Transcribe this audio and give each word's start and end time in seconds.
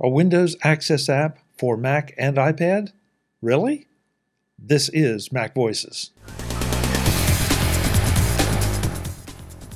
A 0.00 0.08
Windows 0.08 0.54
Access 0.62 1.08
app 1.08 1.40
for 1.56 1.76
Mac 1.76 2.14
and 2.16 2.36
iPad? 2.36 2.92
Really? 3.42 3.88
This 4.56 4.88
is 4.90 5.32
Mac 5.32 5.56
Voices. 5.56 6.12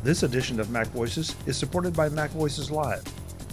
This 0.04 0.22
edition 0.22 0.60
of 0.60 0.70
Mac 0.70 0.86
Voices 0.88 1.34
is 1.46 1.56
supported 1.56 1.96
by 1.96 2.08
Mac 2.08 2.30
Voices 2.30 2.70
Live, 2.70 3.02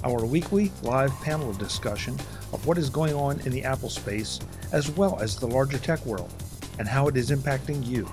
our 0.03 0.23
weekly 0.23 0.71
live 0.83 1.11
panel 1.23 1.53
discussion 1.53 2.13
of 2.53 2.63
what 2.67 2.77
is 2.77 2.91
going 2.91 3.15
on 3.15 3.39
in 3.39 3.51
the 3.51 3.63
Apple 3.63 3.89
space 3.89 4.39
as 4.71 4.91
well 4.91 5.17
as 5.19 5.37
the 5.37 5.47
larger 5.47 5.79
tech 5.79 6.05
world 6.05 6.31
and 6.77 6.87
how 6.87 7.07
it 7.07 7.17
is 7.17 7.31
impacting 7.31 7.83
you. 7.83 8.07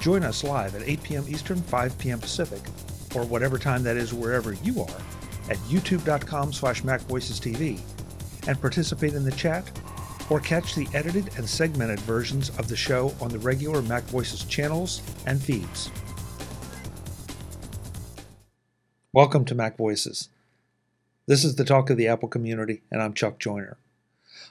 Join 0.00 0.24
us 0.24 0.42
live 0.42 0.74
at 0.74 0.82
8 0.82 1.02
p.m. 1.04 1.24
Eastern, 1.28 1.62
5 1.62 1.98
p.m. 1.98 2.18
Pacific, 2.18 2.62
or 3.14 3.24
whatever 3.24 3.58
time 3.58 3.84
that 3.84 3.96
is 3.96 4.12
wherever 4.12 4.54
you 4.54 4.82
are 4.82 5.15
at 5.48 5.56
youtube.com 5.68 6.52
slash 6.52 6.82
macvoicestv 6.82 7.80
and 8.48 8.60
participate 8.60 9.14
in 9.14 9.24
the 9.24 9.32
chat 9.32 9.70
or 10.30 10.40
catch 10.40 10.74
the 10.74 10.88
edited 10.92 11.30
and 11.36 11.48
segmented 11.48 12.00
versions 12.00 12.50
of 12.58 12.68
the 12.68 12.76
show 12.76 13.14
on 13.20 13.28
the 13.28 13.38
regular 13.38 13.82
Mac 13.82 14.02
Voices 14.04 14.44
channels 14.44 15.02
and 15.26 15.40
feeds. 15.40 15.90
Welcome 19.12 19.44
to 19.46 19.54
Mac 19.54 19.76
Voices. 19.76 20.28
This 21.26 21.44
is 21.44 21.56
the 21.56 21.64
talk 21.64 21.90
of 21.90 21.96
the 21.96 22.08
Apple 22.08 22.28
community, 22.28 22.82
and 22.90 23.02
I'm 23.02 23.14
Chuck 23.14 23.38
Joiner. 23.38 23.76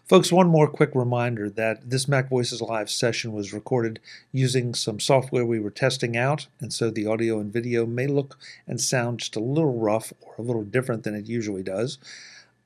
Folks, 0.08 0.32
one 0.32 0.48
more 0.48 0.68
quick 0.68 0.92
reminder 0.94 1.50
that 1.50 1.90
this 1.90 2.08
Mac 2.08 2.30
Voices 2.30 2.62
Live 2.62 2.92
session 2.92 3.34
was 3.34 3.54
recorded 3.54 4.00
using 4.32 4.76
some 4.76 5.00
software 5.00 5.48
we 5.48 5.60
were 5.60 5.72
testing 5.72 6.16
out, 6.16 6.46
and 6.60 6.72
so 6.72 6.92
the 6.92 7.08
audio 7.08 7.40
and 7.40 7.52
video 7.52 7.88
may 7.88 8.06
look 8.06 8.38
and 8.68 8.80
sound 8.80 9.18
just 9.18 9.36
a 9.36 9.40
little 9.40 9.80
rough 9.80 10.14
or 10.22 10.36
a 10.38 10.44
little 10.44 10.62
different 10.62 11.06
than 11.06 11.16
it 11.16 11.26
usually 11.26 11.64
does. 11.64 11.98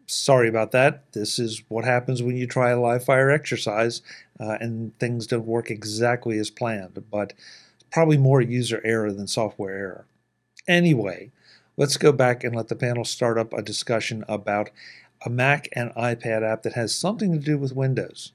Sorry 0.06 0.50
about 0.50 0.72
that. 0.72 1.10
This 1.14 1.40
is 1.40 1.64
what 1.70 1.86
happens 1.86 2.22
when 2.22 2.36
you 2.36 2.46
try 2.46 2.72
a 2.72 2.80
live 2.80 3.06
fire 3.06 3.32
exercise 3.32 4.02
uh, 4.38 4.58
and 4.60 5.00
things 5.00 5.26
don't 5.26 5.46
work 5.46 5.72
exactly 5.72 6.38
as 6.40 6.50
planned, 6.50 7.06
but 7.10 7.32
probably 7.90 8.18
more 8.18 8.42
user 8.42 8.82
error 8.84 9.14
than 9.14 9.28
software 9.28 9.78
error. 9.78 10.06
Anyway, 10.68 11.32
let's 11.78 11.96
go 11.96 12.12
back 12.12 12.44
and 12.44 12.54
let 12.54 12.68
the 12.68 12.76
panel 12.76 13.06
start 13.06 13.38
up 13.38 13.54
a 13.54 13.62
discussion 13.62 14.26
about 14.28 14.72
a 15.26 15.30
Mac 15.30 15.68
and 15.74 15.92
iPad 15.96 16.44
app 16.44 16.64
that 16.64 16.74
has 16.74 16.96
something 16.96 17.32
to 17.34 17.40
do 17.40 17.58
with 17.58 17.76
Windows. 17.76 18.32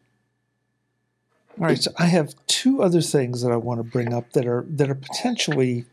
All 1.59 1.67
right, 1.67 1.81
so 1.81 1.93
I 1.99 2.07
have 2.07 2.35
two 2.47 2.83
other 2.83 3.01
things 3.01 3.43
that 3.43 3.53
I 3.53 3.57
want 3.57 3.79
to 3.79 3.85
bring 3.85 4.13
up 4.13 4.33
that 4.33 4.47
are 4.47 4.65
that 4.69 4.91
are 4.91 4.97
potentially 4.97 5.85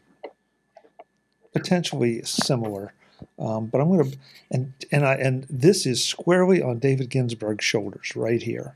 potentially 1.53 2.23
similar, 2.23 2.93
um, 3.37 3.67
but 3.67 3.79
I'm 3.79 3.89
going 3.89 4.11
to 4.11 4.17
and 4.49 4.73
and 4.91 5.05
I 5.05 5.15
and 5.15 5.45
this 5.49 5.85
is 5.85 6.03
squarely 6.03 6.63
on 6.63 6.79
David 6.79 7.09
Ginsburg's 7.09 7.63
shoulders 7.63 8.15
right 8.15 8.41
here. 8.41 8.75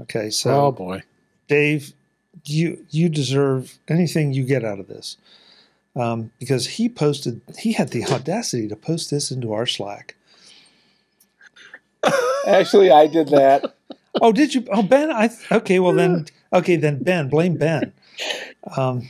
Okay, 0.00 0.30
so 0.30 0.66
oh 0.66 0.72
boy, 0.72 1.02
Dave, 1.46 1.92
you 2.44 2.84
you 2.90 3.08
deserve 3.08 3.78
anything 3.86 4.32
you 4.32 4.44
get 4.44 4.64
out 4.64 4.80
of 4.80 4.88
this 4.88 5.18
um, 5.94 6.32
because 6.38 6.66
he 6.66 6.88
posted 6.88 7.40
he 7.58 7.72
had 7.72 7.90
the 7.90 8.04
audacity 8.06 8.68
to 8.68 8.76
post 8.76 9.10
this 9.10 9.30
into 9.30 9.52
our 9.52 9.66
Slack. 9.66 10.16
Actually, 12.46 12.90
I 12.90 13.06
did 13.06 13.28
that. 13.28 13.74
Oh, 14.20 14.32
did 14.32 14.54
you? 14.56 14.64
Oh, 14.72 14.82
Ben. 14.82 15.12
I 15.12 15.30
okay. 15.52 15.78
Well, 15.78 15.94
then 15.94 16.26
okay. 16.52 16.74
Then 16.74 17.00
Ben, 17.00 17.28
blame 17.28 17.56
Ben. 17.56 17.92
Um, 18.76 19.08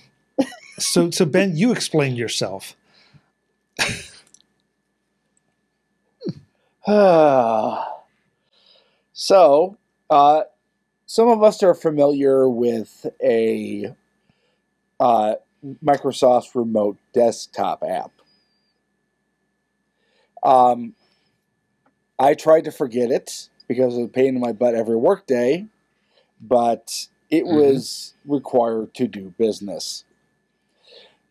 so 0.78 1.11
so 1.11 1.25
Ben, 1.25 1.56
you 1.56 1.72
explain 1.72 2.17
yourself. 2.17 2.77
so, 9.12 9.77
uh, 10.11 10.42
some 11.06 11.28
of 11.28 11.42
us 11.42 11.62
are 11.62 11.75
familiar 11.75 12.48
with 12.48 13.06
a 13.22 13.94
uh, 15.00 15.34
Microsoft 15.84 16.54
Remote 16.54 16.99
Desktop 17.12 17.83
app. 17.83 18.12
Um, 20.43 20.94
I 22.20 22.34
tried 22.34 22.64
to 22.64 22.70
forget 22.70 23.10
it 23.10 23.48
because 23.66 23.97
of 23.97 24.03
the 24.03 24.08
pain 24.08 24.34
in 24.36 24.41
my 24.41 24.53
butt 24.53 24.75
every 24.75 24.97
workday, 24.97 25.66
but 26.38 27.06
it 27.31 27.44
mm-hmm. 27.44 27.56
was 27.56 28.14
required 28.26 28.92
to 28.94 29.08
do 29.08 29.34
business. 29.38 30.04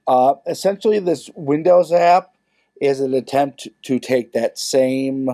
Uh, 0.08 0.34
essentially, 0.48 0.98
this 0.98 1.30
Windows 1.36 1.92
app 1.92 2.34
is 2.82 3.02
an 3.02 3.14
attempt 3.14 3.68
to 3.84 4.00
take 4.00 4.34
that 4.34 4.58
same 4.58 5.30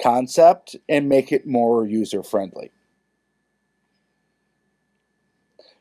concept 0.00 0.76
and 0.88 1.08
make 1.08 1.32
it 1.32 1.46
more 1.48 1.84
user 1.84 2.22
friendly. 2.22 2.70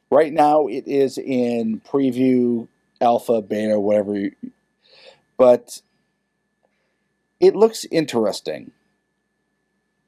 Right 0.09 0.33
now, 0.33 0.65
it 0.65 0.87
is 0.87 1.19
in 1.19 1.79
preview, 1.81 2.67
alpha, 2.99 3.41
beta, 3.43 3.79
whatever, 3.79 4.15
you, 4.15 4.31
but 5.37 5.81
it 7.43 7.55
looks 7.57 7.85
interesting 7.91 8.71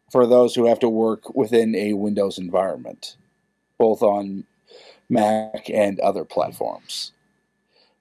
for 0.10 0.26
those 0.26 0.56
who 0.56 0.66
have 0.68 0.80
to 0.80 0.88
work 0.88 1.36
within 1.36 1.76
a 1.76 1.92
Windows 1.92 2.38
environment, 2.38 3.18
both 3.78 4.02
on 4.02 4.46
Mac 5.10 5.70
and 5.70 6.00
other 6.00 6.24
platforms. 6.24 7.12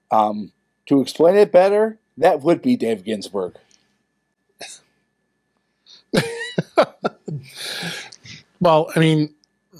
Um, 0.09 0.53
to 0.85 1.01
explain 1.01 1.35
it 1.35 1.51
better, 1.51 1.99
that 2.17 2.43
would 2.43 2.61
be 2.61 2.77
Dave 2.77 3.03
Ginsburg. 3.03 3.57
well, 8.61 8.89
I 8.95 8.99
mean, 8.99 9.35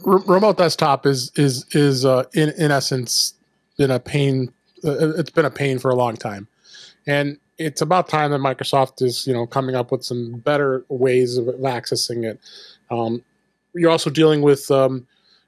r- 0.06 0.18
remote 0.18 0.58
desktop 0.58 1.06
is 1.06 1.32
is 1.36 1.66
is 1.72 2.04
uh, 2.04 2.26
in 2.34 2.50
in 2.58 2.72
essence 2.72 3.36
been 3.78 3.92
a 3.92 4.02
pain. 4.02 4.52
Uh, 4.84 5.14
it's 5.14 5.30
been 5.30 5.46
a 5.46 5.50
pain 5.50 5.80
for 5.80 5.92
a 5.92 5.96
long 5.96 6.18
time, 6.18 6.50
and 7.08 7.38
it's 7.58 7.82
about 7.82 8.10
time 8.10 8.32
that 8.32 8.42
Microsoft 8.42 9.02
is, 9.02 9.26
you 9.26 9.34
know, 9.34 9.46
coming 9.46 9.76
up 9.76 9.92
with 9.92 10.04
some 10.04 10.34
better 10.40 10.84
ways 10.90 11.38
of, 11.38 11.46
accessing 11.46 12.26
it. 12.26 12.40
Um, 12.92 13.24
you're 13.74 13.92
also 13.92 14.10
dealing 14.10 14.42
with 14.42 14.70
um, 14.72 15.08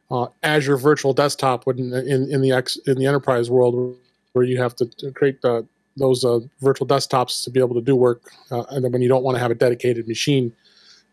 uh, 0.10 0.28
Azure 0.44 0.78
Virtual 0.78 1.14
Desktop 1.14 1.68
in, 1.68 1.94
in, 1.94 2.32
in 2.32 2.42
the 2.42 2.52
ex, 2.52 2.78
in 2.88 2.98
the 2.98 3.06
enterprise 3.06 3.50
world, 3.50 3.96
where 4.34 4.46
you 4.46 4.62
have 4.62 4.76
to 4.78 5.12
create 5.16 5.42
the, 5.42 5.66
those 5.98 6.24
uh, 6.24 6.40
virtual 6.62 6.88
desktops 6.88 7.44
to 7.44 7.50
be 7.50 7.60
able 7.60 7.76
to 7.76 7.82
do 7.82 7.96
work, 7.96 8.22
uh, 8.52 8.64
and 8.70 8.86
then 8.86 8.92
when 8.92 9.02
you 9.02 9.10
don't 9.10 9.24
want 9.24 9.36
to 9.36 9.40
have 9.40 9.52
a 9.52 9.56
dedicated 9.56 10.08
machine 10.08 10.54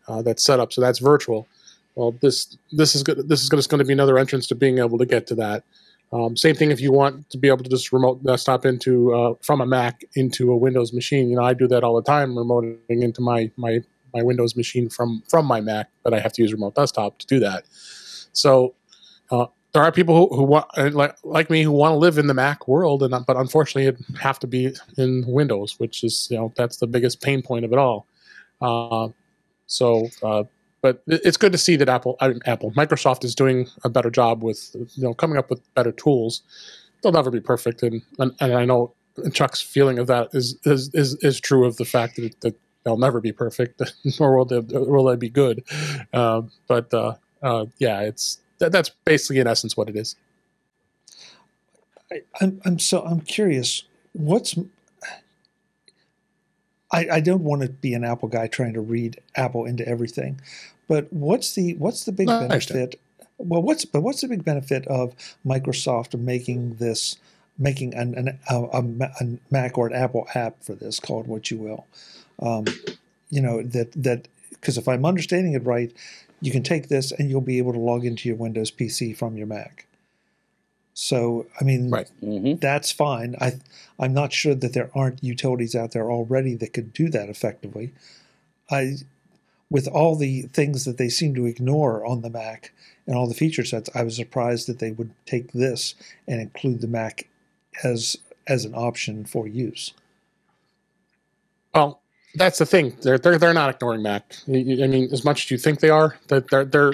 uh, 0.07 0.21
that's 0.21 0.43
set 0.43 0.59
up, 0.59 0.71
so 0.71 0.79
that's 0.79 0.99
virtual. 0.99 1.47
Well, 1.95 2.11
this 2.21 2.57
this 2.71 2.93
is 2.93 3.03
good. 3.03 3.27
This 3.27 3.41
is 3.41 3.49
just 3.49 3.69
going 3.69 3.79
to 3.79 3.85
be 3.85 3.93
another 3.93 4.17
entrance 4.17 4.47
to 4.47 4.55
being 4.55 4.79
able 4.79 4.97
to 4.97 5.05
get 5.05 5.27
to 5.27 5.35
that. 5.35 5.63
Um, 6.13 6.37
same 6.37 6.55
thing 6.55 6.71
if 6.71 6.79
you 6.79 6.91
want 6.91 7.29
to 7.31 7.37
be 7.37 7.47
able 7.47 7.63
to 7.63 7.69
just 7.69 7.91
remote 7.91 8.23
desktop 8.23 8.65
into 8.65 9.13
uh, 9.13 9.33
from 9.41 9.59
a 9.61 9.65
Mac 9.65 10.03
into 10.15 10.51
a 10.51 10.57
Windows 10.57 10.93
machine. 10.93 11.29
You 11.29 11.35
know, 11.35 11.43
I 11.43 11.53
do 11.53 11.67
that 11.67 11.83
all 11.83 11.95
the 11.95 12.03
time, 12.03 12.35
remoting 12.35 12.77
into 12.87 13.21
my 13.21 13.51
my 13.57 13.79
my 14.13 14.23
Windows 14.23 14.55
machine 14.55 14.89
from 14.89 15.23
from 15.27 15.45
my 15.45 15.61
Mac, 15.61 15.89
but 16.03 16.13
I 16.13 16.19
have 16.19 16.33
to 16.33 16.41
use 16.41 16.53
remote 16.53 16.75
desktop 16.75 17.17
to 17.19 17.27
do 17.27 17.39
that. 17.39 17.65
So 18.31 18.75
uh, 19.31 19.47
there 19.73 19.83
are 19.83 19.91
people 19.91 20.15
who, 20.15 20.35
who 20.35 20.43
want 20.43 20.67
uh, 20.77 20.89
like 20.93 21.17
like 21.23 21.49
me 21.49 21.63
who 21.63 21.71
want 21.71 21.91
to 21.91 21.97
live 21.97 22.17
in 22.17 22.27
the 22.27 22.33
Mac 22.33 22.67
world, 22.67 23.03
and 23.03 23.25
but 23.25 23.35
unfortunately, 23.35 23.87
it 23.87 24.17
have 24.17 24.39
to 24.39 24.47
be 24.47 24.73
in 24.97 25.25
Windows, 25.27 25.79
which 25.79 26.03
is 26.03 26.29
you 26.31 26.37
know 26.37 26.53
that's 26.55 26.77
the 26.77 26.87
biggest 26.87 27.21
pain 27.21 27.41
point 27.41 27.65
of 27.65 27.73
it 27.73 27.77
all. 27.77 28.07
Uh, 28.61 29.09
so 29.67 30.07
uh, 30.23 30.43
but 30.85 31.01
it's 31.07 31.35
good 31.35 31.51
to 31.51 31.57
see 31.57 31.75
that 31.77 31.89
Apple, 31.89 32.15
I 32.19 32.27
mean, 32.27 32.41
Apple, 32.45 32.69
Microsoft 32.73 33.23
is 33.23 33.33
doing 33.33 33.67
a 33.83 33.89
better 33.89 34.11
job 34.11 34.43
with 34.43 34.69
you 34.75 35.01
know 35.01 35.15
coming 35.15 35.35
up 35.35 35.49
with 35.49 35.59
better 35.73 35.91
tools. 35.91 36.43
They'll 37.01 37.11
never 37.11 37.31
be 37.31 37.39
perfect, 37.39 37.81
and 37.81 38.03
and, 38.19 38.35
and 38.39 38.53
I 38.53 38.65
know 38.65 38.93
Chuck's 39.33 39.59
feeling 39.59 39.97
of 39.97 40.05
that 40.05 40.29
is 40.33 40.59
is 40.63 40.91
is, 40.93 41.15
is 41.23 41.39
true 41.39 41.65
of 41.65 41.77
the 41.77 41.85
fact 41.85 42.17
that, 42.17 42.39
that 42.41 42.55
they'll 42.83 42.99
never 42.99 43.19
be 43.19 43.31
perfect, 43.31 43.81
nor 44.19 44.37
will 44.37 44.45
they, 44.45 44.59
will 44.59 45.05
they 45.05 45.15
be 45.15 45.27
good. 45.27 45.63
Uh, 46.13 46.43
but 46.67 46.93
uh, 46.93 47.15
uh, 47.41 47.65
yeah, 47.79 48.01
it's 48.01 48.37
that, 48.59 48.71
that's 48.71 48.91
basically 49.05 49.39
in 49.39 49.47
essence 49.47 49.75
what 49.75 49.89
it 49.89 49.95
is. 49.95 50.15
I, 52.11 52.21
I'm 52.39 52.61
I'm 52.63 52.77
so 52.77 53.01
I'm 53.01 53.21
curious. 53.21 53.85
What's 54.13 54.55
I, 56.91 57.07
I 57.13 57.19
don't 57.19 57.43
want 57.43 57.61
to 57.61 57.69
be 57.69 57.93
an 57.93 58.03
Apple 58.03 58.29
guy 58.29 58.47
trying 58.47 58.73
to 58.73 58.81
read 58.81 59.19
Apple 59.35 59.65
into 59.65 59.85
everything, 59.87 60.39
but 60.87 61.11
what's 61.11 61.53
the 61.53 61.75
what's 61.75 62.05
the 62.05 62.11
big 62.11 62.27
no, 62.27 62.47
benefit? 62.47 62.99
Well, 63.37 63.61
what's 63.61 63.85
but 63.85 64.01
what's 64.01 64.21
the 64.21 64.27
big 64.27 64.45
benefit 64.45 64.87
of 64.87 65.15
Microsoft 65.45 66.17
making 66.17 66.75
this 66.75 67.17
making 67.57 67.93
an, 67.93 68.15
an 68.15 68.39
a, 68.49 68.55
a, 68.55 68.79
a, 68.79 69.37
Mac 69.49 69.77
or 69.77 69.87
an 69.87 69.93
Apple 69.93 70.27
app 70.35 70.63
for 70.63 70.73
this, 70.73 70.99
call 70.99 71.21
it 71.21 71.27
what 71.27 71.49
you 71.49 71.57
will. 71.57 71.87
Um, 72.41 72.65
you 73.29 73.41
know 73.41 73.61
that 73.61 73.91
that 73.93 74.27
because 74.49 74.77
if 74.77 74.87
I'm 74.87 75.05
understanding 75.05 75.53
it 75.53 75.63
right, 75.65 75.91
you 76.41 76.51
can 76.51 76.63
take 76.63 76.89
this 76.89 77.11
and 77.11 77.29
you'll 77.29 77.41
be 77.41 77.57
able 77.57 77.73
to 77.73 77.79
log 77.79 78.05
into 78.05 78.27
your 78.29 78.37
Windows 78.37 78.71
PC 78.71 79.15
from 79.15 79.37
your 79.37 79.47
Mac. 79.47 79.87
So 80.93 81.47
I 81.59 81.63
mean, 81.63 81.89
right. 81.89 82.09
mm-hmm. 82.23 82.59
that's 82.59 82.91
fine. 82.91 83.35
I 83.39 83.59
I'm 83.99 84.13
not 84.13 84.33
sure 84.33 84.55
that 84.55 84.73
there 84.73 84.89
aren't 84.93 85.23
utilities 85.23 85.75
out 85.75 85.91
there 85.91 86.11
already 86.11 86.55
that 86.55 86.73
could 86.73 86.93
do 86.93 87.09
that 87.09 87.29
effectively. 87.29 87.93
I 88.69 88.97
with 89.69 89.87
all 89.87 90.15
the 90.15 90.43
things 90.43 90.85
that 90.85 90.97
they 90.97 91.09
seem 91.09 91.33
to 91.35 91.45
ignore 91.45 92.05
on 92.05 92.21
the 92.21 92.29
Mac 92.29 92.73
and 93.07 93.15
all 93.15 93.27
the 93.27 93.33
feature 93.33 93.63
sets, 93.63 93.89
I 93.95 94.03
was 94.03 94.15
surprised 94.15 94.67
that 94.67 94.79
they 94.79 94.91
would 94.91 95.11
take 95.25 95.51
this 95.53 95.95
and 96.27 96.41
include 96.41 96.81
the 96.81 96.87
Mac 96.87 97.27
as 97.83 98.17
as 98.47 98.63
an 98.65 98.75
option 98.75 99.25
for 99.25 99.47
use. 99.47 99.93
Well, 101.73 102.01
that's 102.35 102.59
the 102.59 102.65
thing. 102.65 102.95
They're 103.01 103.17
they're, 103.17 103.37
they're 103.37 103.53
not 103.53 103.75
ignoring 103.75 104.03
Mac. 104.03 104.35
I 104.47 104.51
mean, 104.51 105.09
as 105.11 105.25
much 105.25 105.45
as 105.45 105.51
you 105.51 105.57
think 105.57 105.79
they 105.79 105.89
are, 105.89 106.17
that 106.27 106.49
they're, 106.49 106.65
they're 106.65 106.93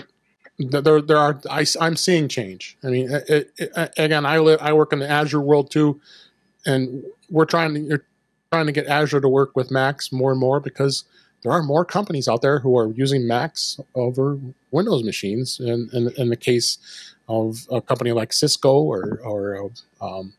there 0.57 1.01
there 1.01 1.17
are 1.17 1.41
I, 1.49 1.65
am 1.79 1.95
seeing 1.95 2.27
change. 2.27 2.77
I 2.83 2.87
mean, 2.87 3.09
it, 3.11 3.51
it, 3.57 3.71
again, 3.97 4.25
I 4.25 4.39
live 4.39 4.59
I 4.61 4.73
work 4.73 4.93
in 4.93 4.99
the 4.99 5.09
Azure 5.09 5.41
world 5.41 5.71
too, 5.71 5.99
and 6.65 7.03
we're 7.29 7.45
trying 7.45 7.73
to 7.73 7.79
you're 7.79 8.05
trying 8.51 8.67
to 8.67 8.71
get 8.71 8.87
Azure 8.87 9.21
to 9.21 9.29
work 9.29 9.55
with 9.55 9.71
Macs 9.71 10.11
more 10.11 10.31
and 10.31 10.39
more 10.39 10.59
because 10.59 11.05
there 11.43 11.51
are 11.51 11.63
more 11.63 11.83
companies 11.83 12.27
out 12.27 12.41
there 12.41 12.59
who 12.59 12.77
are 12.77 12.91
using 12.91 13.27
Macs 13.27 13.79
over 13.95 14.37
Windows 14.71 15.03
machines. 15.03 15.59
And 15.59 15.91
in, 15.93 16.11
in, 16.17 16.29
the 16.29 16.35
case 16.35 16.77
of 17.27 17.67
a 17.71 17.81
company 17.81 18.11
like 18.11 18.33
Cisco 18.33 18.81
or 18.81 19.19
or 19.23 19.71
um, 20.01 20.33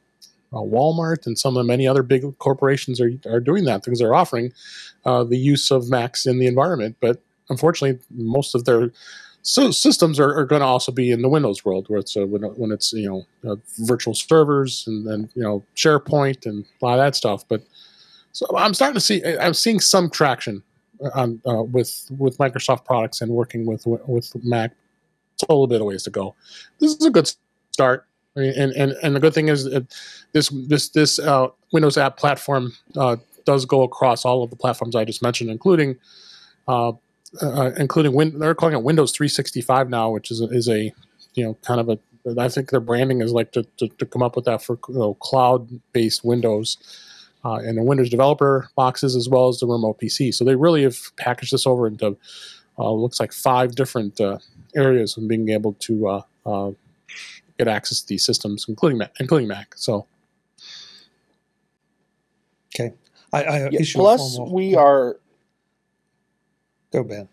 Walmart 0.53 1.27
and 1.27 1.39
some 1.39 1.57
of 1.57 1.65
the 1.65 1.67
many 1.67 1.89
other 1.89 2.03
big 2.03 2.39
corporations 2.39 3.01
are 3.01 3.11
are 3.27 3.41
doing 3.41 3.65
that 3.65 3.83
because 3.85 3.99
they're 3.99 4.15
offering 4.15 4.53
uh, 5.05 5.25
the 5.25 5.39
use 5.39 5.71
of 5.71 5.91
Macs 5.91 6.27
in 6.27 6.39
the 6.39 6.47
environment. 6.47 6.97
But 7.01 7.21
unfortunately, 7.49 8.01
most 8.11 8.55
of 8.55 8.65
their 8.65 8.91
so 9.45 9.73
systems 9.73 10.21
are, 10.21 10.39
are 10.39 10.47
going 10.47 10.61
to 10.61 10.67
also 10.67 10.93
be 10.93 11.11
in 11.11 11.23
the 11.23 11.29
Windows 11.29 11.65
world, 11.65 11.89
where 11.89 11.99
it's 11.99 12.17
uh, 12.17 12.27
when, 12.27 12.43
when 12.43 12.71
it's 12.71 12.93
you 12.93 13.09
know 13.09 13.51
uh, 13.51 13.57
virtual 13.79 14.15
servers 14.15 14.85
and 14.87 15.07
then 15.07 15.29
you 15.35 15.43
know 15.43 15.65
SharePoint 15.75 16.47
and 16.47 16.65
a 16.81 16.85
lot 16.85 16.99
of 16.99 17.05
that 17.05 17.17
stuff. 17.17 17.45
But 17.49 17.63
so 18.31 18.47
I'm 18.57 18.73
starting 18.73 18.95
to 18.95 19.01
see 19.01 19.21
I'm 19.25 19.55
seeing 19.55 19.81
some 19.81 20.11
traction 20.11 20.63
on 21.15 21.41
uh, 21.47 21.63
with 21.63 22.11
with 22.19 22.39
Microsoft 22.39 22.85
products 22.85 23.21
and 23.21 23.31
working 23.33 23.67
with 23.67 23.85
with 23.87 24.33
Mac. 24.45 24.73
It's 25.35 25.43
a 25.49 25.53
little 25.53 25.67
bit 25.67 25.81
of 25.81 25.87
ways 25.87 26.03
to 26.05 26.11
go. 26.11 26.35
This 26.79 26.95
is 26.95 27.05
a 27.05 27.11
good 27.11 27.33
start. 27.73 28.07
I 28.37 28.41
mean, 28.41 28.55
and, 28.57 28.73
and, 28.73 28.93
and 29.03 29.17
the 29.17 29.21
good 29.21 29.35
thing 29.35 29.49
is 29.49 29.65
this 30.33 30.49
this 30.49 30.89
this 30.91 31.19
uh, 31.19 31.49
Windows 31.73 31.99
app 31.99 32.17
platform 32.17 32.73
uh, 32.97 33.17
does 33.45 33.65
go 33.65 33.83
across 33.83 34.25
all 34.25 34.43
of 34.43 34.51
the 34.51 34.57
platforms 34.57 34.97
I 34.97 35.05
just 35.05 35.23
mentioned, 35.23 35.51
including 35.51 35.97
uh, 36.69 36.93
uh, 37.41 37.73
including 37.77 38.13
win- 38.13 38.39
they're 38.39 38.55
calling 38.55 38.75
it 38.75 38.83
Windows 38.83 39.13
365 39.13 39.91
now, 39.91 40.11
which 40.11 40.31
is 40.31 40.41
a, 40.41 40.45
is 40.47 40.69
a 40.69 40.93
you 41.35 41.45
know 41.45 41.57
kind 41.63 41.81
of 41.81 41.89
a 41.89 41.99
I 42.39 42.49
think 42.49 42.71
their 42.71 42.81
branding 42.81 43.21
is 43.21 43.33
like 43.33 43.53
to, 43.53 43.65
to, 43.79 43.89
to 43.89 44.07
come 44.07 44.23
up 44.23 44.37
with 44.37 44.45
that 44.45 44.63
for 44.63 44.79
you 44.89 44.95
know, 44.95 45.15
cloud 45.15 45.69
based 45.93 46.25
Windows 46.25 46.79
uh, 47.45 47.57
and 47.57 47.77
the 47.77 47.83
Windows 47.83 48.09
developer 48.09 48.69
boxes 48.77 49.17
as 49.17 49.29
well 49.29 49.49
as 49.49 49.59
the 49.59 49.67
remote 49.67 50.01
PC. 50.01 50.33
So 50.35 50.45
they 50.45 50.55
really 50.55 50.83
have 50.83 50.97
packaged 51.17 51.53
this 51.53 51.67
over 51.67 51.87
into 51.87 52.17
uh, 52.79 52.91
looks 52.91 53.21
like 53.21 53.33
five 53.33 53.75
different 53.75 54.21
uh, 54.21 54.39
areas 54.75 55.17
of 55.17 55.29
being 55.29 55.49
able 55.51 55.75
to 55.75 56.09
uh, 56.09 56.23
uh, 56.47 56.71
get 57.59 57.69
access 57.69 58.01
to 58.01 58.09
these 58.09 58.25
systems, 58.25 58.67
including 58.69 58.99
Mac, 58.99 59.13
including 59.21 59.49
Mac. 59.49 59.75
So 59.77 60.07
okay, 62.75 62.95
I, 63.33 63.43
I 63.43 63.69
yeah, 63.71 63.81
plus 63.95 64.39
we 64.41 64.75
are 64.75 65.17
Go, 66.93 67.03
Ben. 67.03 67.29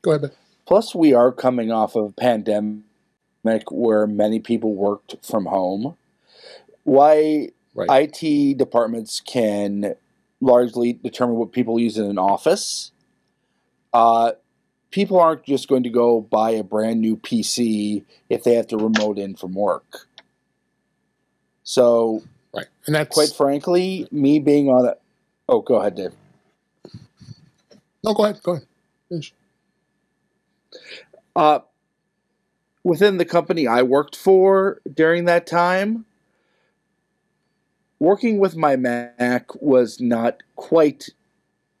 Go 0.00 0.12
ahead, 0.12 0.22
Ben. 0.22 0.30
Plus, 0.66 0.94
we 0.94 1.12
are 1.12 1.30
coming 1.30 1.70
off 1.70 1.94
of 1.94 2.06
a 2.06 2.12
pandemic 2.12 2.80
where 3.70 4.06
many 4.06 4.40
people 4.40 4.74
worked 4.74 5.16
from 5.22 5.44
home. 5.44 5.96
Why 6.84 7.50
right. 7.74 8.10
IT 8.22 8.58
departments 8.58 9.20
can 9.20 9.94
largely 10.40 10.94
determine 10.94 11.36
what 11.36 11.52
people 11.52 11.78
use 11.78 11.98
in 11.98 12.04
an 12.04 12.18
office. 12.18 12.92
Uh, 13.92 14.32
people 14.90 15.18
aren't 15.18 15.44
just 15.44 15.68
going 15.68 15.82
to 15.82 15.90
go 15.90 16.20
buy 16.20 16.50
a 16.50 16.62
brand 16.62 17.00
new 17.00 17.16
PC 17.16 18.04
if 18.28 18.44
they 18.44 18.54
have 18.54 18.66
to 18.68 18.76
remote 18.76 19.18
in 19.18 19.34
from 19.34 19.54
work. 19.54 20.06
So, 21.62 22.22
right, 22.54 22.66
and 22.86 22.94
that's 22.94 23.14
quite 23.14 23.32
frankly, 23.36 24.08
me 24.10 24.38
being 24.38 24.68
on 24.68 24.86
a. 24.86 24.94
Oh, 25.48 25.60
go 25.60 25.76
ahead, 25.76 25.96
Dave. 25.96 26.12
No, 28.02 28.14
go 28.14 28.24
ahead. 28.24 28.42
Go 28.42 28.52
ahead. 28.52 28.66
Finish. 29.08 29.34
Uh, 31.36 31.60
within 32.82 33.18
the 33.18 33.24
company 33.24 33.66
I 33.66 33.82
worked 33.82 34.16
for 34.16 34.80
during 34.92 35.26
that 35.26 35.46
time, 35.46 36.06
working 38.00 38.38
with 38.38 38.56
my 38.56 38.76
Mac 38.76 39.54
was 39.62 40.00
not 40.00 40.42
quite 40.56 41.08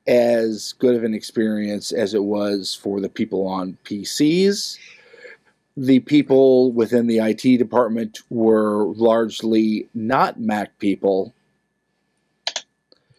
as 0.06 0.74
good 0.78 0.94
of 0.94 1.04
an 1.04 1.14
experience 1.14 1.92
as 1.92 2.14
it 2.14 2.24
was 2.24 2.74
for 2.74 3.00
the 3.00 3.08
people 3.08 3.46
on 3.46 3.76
PCs. 3.84 4.78
The 5.76 6.00
people 6.00 6.72
within 6.72 7.06
the 7.06 7.18
IT 7.18 7.58
department 7.58 8.20
were 8.30 8.86
largely 8.94 9.88
not 9.94 10.40
Mac 10.40 10.78
people 10.78 11.32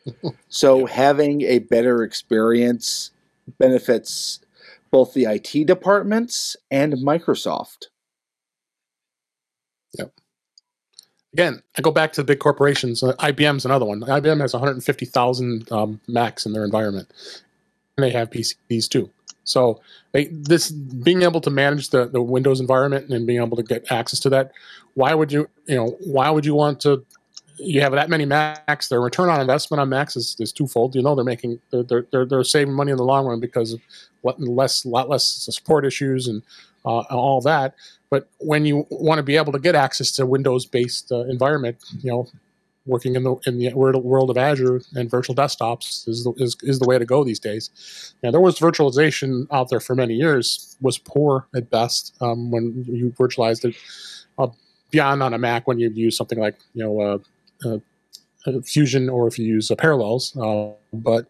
so 0.49 0.85
having 0.85 1.41
a 1.41 1.59
better 1.59 2.03
experience 2.03 3.11
benefits 3.57 4.39
both 4.91 5.13
the 5.13 5.25
IT 5.25 5.65
departments 5.65 6.55
and 6.69 6.93
Microsoft. 6.93 7.85
Yep. 9.97 10.13
Again, 11.33 11.61
I 11.77 11.81
go 11.81 11.91
back 11.91 12.11
to 12.13 12.21
the 12.21 12.25
big 12.25 12.39
corporations. 12.39 13.03
Uh, 13.03 13.13
IBM's 13.13 13.65
another 13.65 13.85
one. 13.85 14.01
IBM 14.01 14.41
has 14.41 14.53
150,000 14.53 15.71
um, 15.71 16.01
Macs 16.07 16.45
in 16.45 16.51
their 16.51 16.65
environment, 16.65 17.09
and 17.97 18.03
they 18.03 18.11
have 18.11 18.29
PCs 18.29 18.89
too. 18.89 19.09
So 19.43 19.81
they, 20.11 20.25
this 20.27 20.71
being 20.71 21.23
able 21.23 21.41
to 21.41 21.49
manage 21.49 21.89
the, 21.89 22.07
the 22.07 22.21
Windows 22.21 22.59
environment 22.59 23.09
and 23.09 23.25
being 23.25 23.41
able 23.41 23.57
to 23.57 23.63
get 23.63 23.91
access 23.91 24.19
to 24.21 24.29
that, 24.29 24.51
why 24.93 25.13
would 25.13 25.31
you 25.31 25.49
you 25.67 25.75
know 25.75 25.97
why 26.01 26.29
would 26.29 26.45
you 26.45 26.53
want 26.53 26.79
to 26.81 27.05
you 27.57 27.81
have 27.81 27.91
that 27.93 28.09
many 28.09 28.25
Macs, 28.25 28.89
their 28.89 29.01
return 29.01 29.29
on 29.29 29.39
investment 29.39 29.79
on 29.79 29.89
Macs 29.89 30.15
is, 30.15 30.35
is 30.39 30.51
twofold. 30.51 30.95
You 30.95 31.01
know 31.01 31.15
they're 31.15 31.23
making 31.23 31.59
they're, 31.71 32.05
they're 32.11 32.25
they're 32.25 32.43
saving 32.43 32.73
money 32.73 32.91
in 32.91 32.97
the 32.97 33.03
long 33.03 33.25
run 33.25 33.39
because 33.39 33.73
of 33.73 33.81
less 34.23 34.85
lot 34.85 35.09
less 35.09 35.25
support 35.25 35.85
issues 35.85 36.27
and 36.27 36.41
uh, 36.85 37.01
all 37.09 37.41
that. 37.41 37.75
But 38.09 38.29
when 38.39 38.65
you 38.65 38.85
want 38.89 39.19
to 39.19 39.23
be 39.23 39.37
able 39.37 39.53
to 39.53 39.59
get 39.59 39.75
access 39.75 40.11
to 40.13 40.25
Windows 40.25 40.65
based 40.65 41.11
uh, 41.11 41.21
environment, 41.25 41.77
you 42.01 42.11
know, 42.11 42.27
working 42.85 43.15
in 43.15 43.23
the 43.23 43.35
in 43.45 43.59
the 43.59 43.73
world 43.73 44.29
of 44.29 44.37
Azure 44.37 44.81
and 44.95 45.09
virtual 45.09 45.35
desktops 45.35 46.07
is 46.07 46.23
the, 46.23 46.33
is, 46.37 46.57
is 46.63 46.79
the 46.79 46.87
way 46.87 46.97
to 46.97 47.05
go 47.05 47.23
these 47.23 47.39
days. 47.39 48.13
Now 48.23 48.31
there 48.31 48.41
was 48.41 48.59
virtualization 48.59 49.47
out 49.51 49.69
there 49.69 49.79
for 49.79 49.95
many 49.95 50.15
years, 50.15 50.75
was 50.81 50.97
poor 50.97 51.47
at 51.55 51.69
best 51.69 52.15
um, 52.21 52.51
when 52.51 52.83
you 52.87 53.11
virtualized 53.11 53.65
it. 53.65 53.75
Uh, 54.37 54.47
beyond 54.89 55.23
on 55.23 55.33
a 55.33 55.37
Mac, 55.37 55.67
when 55.67 55.79
you 55.79 55.89
use 55.91 56.17
something 56.17 56.39
like 56.39 56.57
you 56.73 56.83
know 56.83 56.99
uh, 57.65 57.77
uh, 58.45 58.61
Fusion 58.65 59.09
or 59.09 59.27
if 59.27 59.37
you 59.37 59.45
use 59.45 59.69
uh, 59.69 59.75
Parallels. 59.75 60.35
Uh, 60.35 60.71
but 60.93 61.27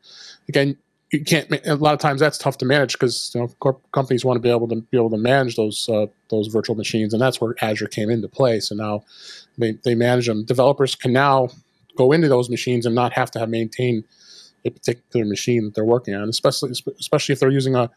again, 0.47 0.77
you 1.11 1.23
can't. 1.23 1.51
A 1.67 1.75
lot 1.75 1.93
of 1.93 1.99
times 1.99 2.21
that's 2.21 2.37
tough 2.37 2.57
to 2.59 2.65
manage 2.65 2.93
because 2.93 3.31
you 3.35 3.41
know 3.41 3.79
companies 3.91 4.23
want 4.23 4.37
to 4.37 4.41
be 4.41 4.49
able 4.49 4.67
to 4.69 4.77
be 4.77 4.97
able 4.97 5.09
to 5.09 5.17
manage 5.17 5.57
those 5.57 5.89
uh, 5.89 6.07
those 6.29 6.47
virtual 6.47 6.75
machines, 6.75 7.13
and 7.13 7.21
that's 7.21 7.41
where 7.41 7.53
Azure 7.61 7.87
came 7.87 8.09
into 8.09 8.27
play. 8.29 8.59
So 8.61 8.75
now 8.75 9.03
they 9.57 9.73
they 9.83 9.93
manage 9.93 10.27
them. 10.27 10.45
Developers 10.45 10.95
can 10.95 11.11
now 11.11 11.49
go 11.97 12.13
into 12.13 12.29
those 12.29 12.49
machines 12.49 12.85
and 12.85 12.95
not 12.95 13.13
have 13.13 13.29
to 13.31 13.39
have 13.39 13.49
maintain 13.49 14.05
a 14.63 14.69
particular 14.69 15.25
machine 15.25 15.65
that 15.65 15.75
they're 15.75 15.83
working 15.83 16.15
on, 16.15 16.29
especially 16.29 16.71
especially 16.71 17.33
if 17.33 17.39
they're 17.39 17.51
using 17.51 17.75
a 17.75 17.89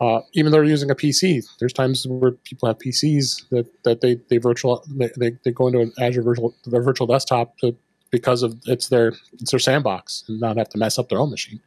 uh, 0.00 0.20
even 0.34 0.52
they're 0.52 0.62
using 0.64 0.90
a 0.90 0.94
PC. 0.94 1.44
There's 1.58 1.72
times 1.72 2.06
where 2.06 2.32
people 2.32 2.68
have 2.68 2.78
PCs 2.78 3.48
that, 3.48 3.66
that 3.84 4.00
they 4.02 4.20
they 4.28 4.36
virtual 4.36 4.84
they, 4.94 5.32
they 5.42 5.52
go 5.52 5.68
into 5.68 5.80
an 5.80 5.92
Azure 5.98 6.22
virtual 6.22 6.54
their 6.66 6.82
virtual 6.82 7.06
desktop 7.06 7.56
to, 7.58 7.74
because 8.10 8.42
of 8.42 8.56
it's 8.66 8.88
their 8.88 9.14
it's 9.40 9.50
their 9.50 9.58
sandbox 9.58 10.24
and 10.28 10.38
not 10.38 10.58
have 10.58 10.68
to 10.68 10.78
mess 10.78 10.98
up 10.98 11.08
their 11.08 11.18
own 11.18 11.30
machine. 11.30 11.60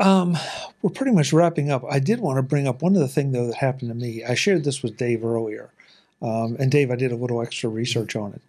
Um, 0.00 0.36
we're 0.80 0.90
pretty 0.90 1.12
much 1.12 1.32
wrapping 1.32 1.70
up. 1.70 1.84
I 1.88 1.98
did 1.98 2.20
want 2.20 2.38
to 2.38 2.42
bring 2.42 2.66
up 2.66 2.82
one 2.82 2.96
other 2.96 3.06
thing 3.06 3.32
though 3.32 3.46
that 3.46 3.56
happened 3.56 3.90
to 3.90 3.94
me. 3.94 4.24
I 4.24 4.34
shared 4.34 4.64
this 4.64 4.82
with 4.82 4.96
Dave 4.96 5.24
earlier, 5.24 5.70
um, 6.20 6.56
and 6.58 6.70
Dave, 6.70 6.90
I 6.90 6.96
did 6.96 7.12
a 7.12 7.16
little 7.16 7.40
extra 7.40 7.70
research 7.70 8.16
on 8.16 8.32
it. 8.32 8.42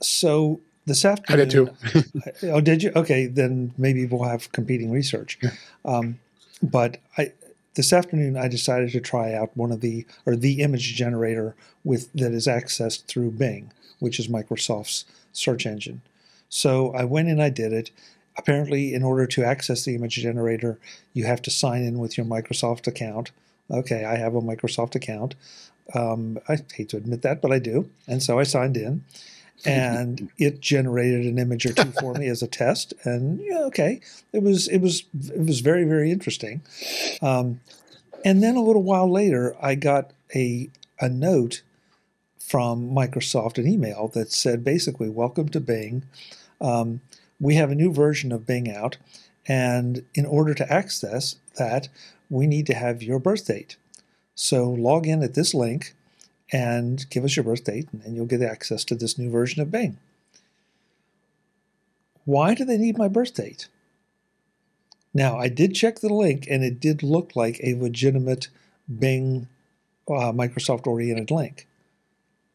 So 0.00 0.60
this 0.88 1.04
afternoon. 1.04 1.40
I 1.40 1.44
did 1.44 2.10
too. 2.10 2.22
oh, 2.44 2.60
did 2.60 2.82
you? 2.82 2.92
Okay, 2.96 3.26
then 3.26 3.72
maybe 3.78 4.06
we'll 4.06 4.24
have 4.24 4.50
competing 4.52 4.90
research. 4.90 5.38
Um, 5.84 6.18
but 6.62 6.98
I, 7.16 7.32
this 7.74 7.92
afternoon, 7.92 8.36
I 8.36 8.48
decided 8.48 8.90
to 8.92 9.00
try 9.00 9.34
out 9.34 9.56
one 9.56 9.70
of 9.70 9.80
the 9.80 10.04
or 10.26 10.34
the 10.34 10.60
image 10.62 10.96
generator 10.96 11.54
with 11.84 12.12
that 12.14 12.32
is 12.32 12.46
accessed 12.46 13.04
through 13.04 13.32
Bing, 13.32 13.70
which 14.00 14.18
is 14.18 14.26
Microsoft's 14.26 15.04
search 15.32 15.66
engine. 15.66 16.00
So 16.48 16.92
I 16.94 17.04
went 17.04 17.28
and 17.28 17.42
I 17.42 17.50
did 17.50 17.72
it. 17.72 17.90
Apparently, 18.38 18.94
in 18.94 19.02
order 19.02 19.26
to 19.26 19.44
access 19.44 19.84
the 19.84 19.96
image 19.96 20.14
generator, 20.14 20.78
you 21.12 21.24
have 21.24 21.42
to 21.42 21.50
sign 21.50 21.82
in 21.82 21.98
with 21.98 22.16
your 22.16 22.24
Microsoft 22.24 22.86
account. 22.86 23.32
Okay, 23.70 24.04
I 24.04 24.16
have 24.16 24.34
a 24.36 24.40
Microsoft 24.40 24.94
account. 24.94 25.34
Um, 25.92 26.38
I 26.48 26.58
hate 26.72 26.90
to 26.90 26.96
admit 26.96 27.22
that, 27.22 27.42
but 27.42 27.50
I 27.50 27.58
do. 27.58 27.90
And 28.06 28.22
so 28.22 28.38
I 28.38 28.44
signed 28.44 28.76
in. 28.76 29.04
and 29.64 30.30
it 30.38 30.60
generated 30.60 31.26
an 31.26 31.38
image 31.38 31.66
or 31.66 31.72
two 31.72 31.90
for 32.00 32.14
me 32.14 32.28
as 32.28 32.42
a 32.42 32.46
test. 32.46 32.94
And 33.02 33.40
yeah, 33.40 33.62
okay, 33.64 34.00
it 34.32 34.42
was 34.42 34.68
it 34.68 34.78
was 34.78 35.02
it 35.34 35.44
was 35.44 35.60
very 35.60 35.84
very 35.84 36.12
interesting. 36.12 36.62
Um, 37.20 37.60
and 38.24 38.42
then 38.42 38.56
a 38.56 38.62
little 38.62 38.82
while 38.82 39.10
later, 39.10 39.56
I 39.60 39.74
got 39.74 40.12
a 40.34 40.70
a 41.00 41.08
note 41.08 41.62
from 42.38 42.90
Microsoft, 42.90 43.58
an 43.58 43.66
email 43.66 44.08
that 44.14 44.30
said 44.30 44.62
basically, 44.62 45.08
"Welcome 45.08 45.48
to 45.50 45.60
Bing. 45.60 46.04
Um, 46.60 47.00
we 47.40 47.54
have 47.54 47.70
a 47.70 47.74
new 47.74 47.92
version 47.92 48.32
of 48.32 48.46
Bing 48.46 48.70
out, 48.70 48.96
and 49.46 50.04
in 50.14 50.26
order 50.26 50.54
to 50.54 50.72
access 50.72 51.36
that, 51.56 51.88
we 52.30 52.46
need 52.46 52.66
to 52.66 52.74
have 52.74 53.02
your 53.02 53.18
birth 53.18 53.46
date. 53.46 53.76
So 54.34 54.70
log 54.70 55.06
in 55.06 55.22
at 55.22 55.34
this 55.34 55.54
link." 55.54 55.94
and 56.52 57.08
give 57.10 57.24
us 57.24 57.36
your 57.36 57.44
birth 57.44 57.64
date, 57.64 57.88
and 57.92 58.02
then 58.02 58.14
you'll 58.14 58.26
get 58.26 58.42
access 58.42 58.84
to 58.84 58.94
this 58.94 59.18
new 59.18 59.30
version 59.30 59.60
of 59.62 59.70
Bing. 59.70 59.98
Why 62.24 62.54
do 62.54 62.64
they 62.64 62.78
need 62.78 62.98
my 62.98 63.08
birth 63.08 63.34
date? 63.34 63.68
Now, 65.14 65.38
I 65.38 65.48
did 65.48 65.74
check 65.74 66.00
the 66.00 66.12
link, 66.12 66.46
and 66.48 66.62
it 66.62 66.80
did 66.80 67.02
look 67.02 67.34
like 67.34 67.60
a 67.62 67.74
legitimate 67.74 68.48
Bing 68.98 69.48
uh, 70.08 70.32
Microsoft 70.32 70.86
oriented 70.86 71.30
link. 71.30 71.66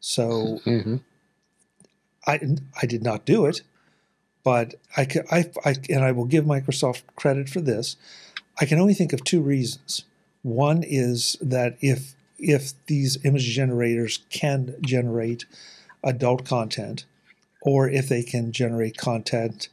So 0.00 0.58
Mm-hmm. 0.64 0.96
I, 2.26 2.40
I 2.80 2.86
did 2.86 3.02
not 3.02 3.26
do 3.26 3.46
it, 3.46 3.60
but 4.44 4.74
I, 4.96 5.08
I, 5.30 5.50
I, 5.64 5.74
and 5.88 6.04
I 6.04 6.12
will 6.12 6.26
give 6.26 6.44
Microsoft 6.44 7.02
credit 7.16 7.48
for 7.48 7.60
this. 7.60 7.96
I 8.60 8.66
can 8.66 8.78
only 8.78 8.94
think 8.94 9.12
of 9.12 9.24
two 9.24 9.40
reasons. 9.40 10.04
One 10.42 10.82
is 10.84 11.36
that 11.40 11.76
if 11.80 12.14
if 12.38 12.72
these 12.86 13.24
image 13.24 13.46
generators 13.54 14.20
can 14.28 14.74
generate 14.82 15.46
adult 16.02 16.44
content, 16.44 17.06
or 17.62 17.88
if 17.88 18.08
they 18.08 18.22
can 18.22 18.52
generate 18.52 18.98
content 18.98 19.68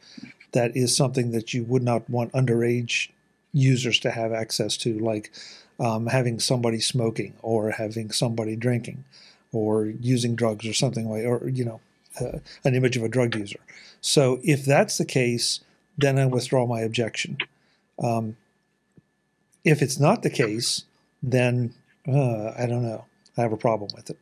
that 0.54 0.76
is 0.76 0.96
something 0.96 1.32
that 1.32 1.54
you 1.54 1.64
would 1.64 1.84
not 1.84 2.10
want 2.10 2.32
underage 2.34 3.10
users 3.54 4.00
to 4.00 4.12
have 4.12 4.32
access 4.32 4.78
to, 4.78 4.98
like 5.00 5.32
um, 5.80 6.08
having 6.08 6.40
somebody 6.40 6.80
smoking 6.80 7.34
or 7.42 7.72
having 7.72 8.12
somebody 8.12 8.56
drinking 8.56 9.04
or 9.52 9.86
using 9.86 10.36
drugs 10.36 10.66
or 10.66 10.74
something 10.74 11.10
like, 11.10 11.26
or 11.26 11.50
you 11.50 11.66
know, 11.66 11.80
uh, 12.22 12.40
an 12.64 12.76
image 12.76 12.98
of 12.98 13.04
a 13.04 13.10
drug 13.10 13.36
user. 13.36 13.60
So 14.02 14.40
if 14.44 14.66
that's 14.66 14.98
the 14.98 15.06
case, 15.06 15.60
then 15.98 16.18
I 16.18 16.26
withdraw 16.26 16.66
my 16.66 16.82
objection. 16.82 17.38
Um, 18.02 18.38
if 19.64 19.82
it's 19.82 20.00
not 20.00 20.24
the 20.24 20.30
case, 20.30 20.86
then 21.22 21.74
uh, 22.08 22.52
I 22.58 22.66
don't 22.68 22.84
know. 22.84 23.06
I 23.38 23.42
have 23.42 23.54
a 23.54 23.58
problem 23.58 23.92
with 23.96 24.10
it. 24.10 24.18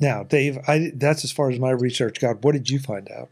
Now, 0.00 0.24
Dave, 0.24 0.58
I, 0.68 0.92
that's 0.94 1.24
as 1.24 1.32
far 1.32 1.50
as 1.50 1.58
my 1.58 1.70
research 1.70 2.20
got. 2.20 2.42
What 2.42 2.52
did 2.52 2.68
you 2.68 2.78
find 2.78 3.10
out? 3.10 3.30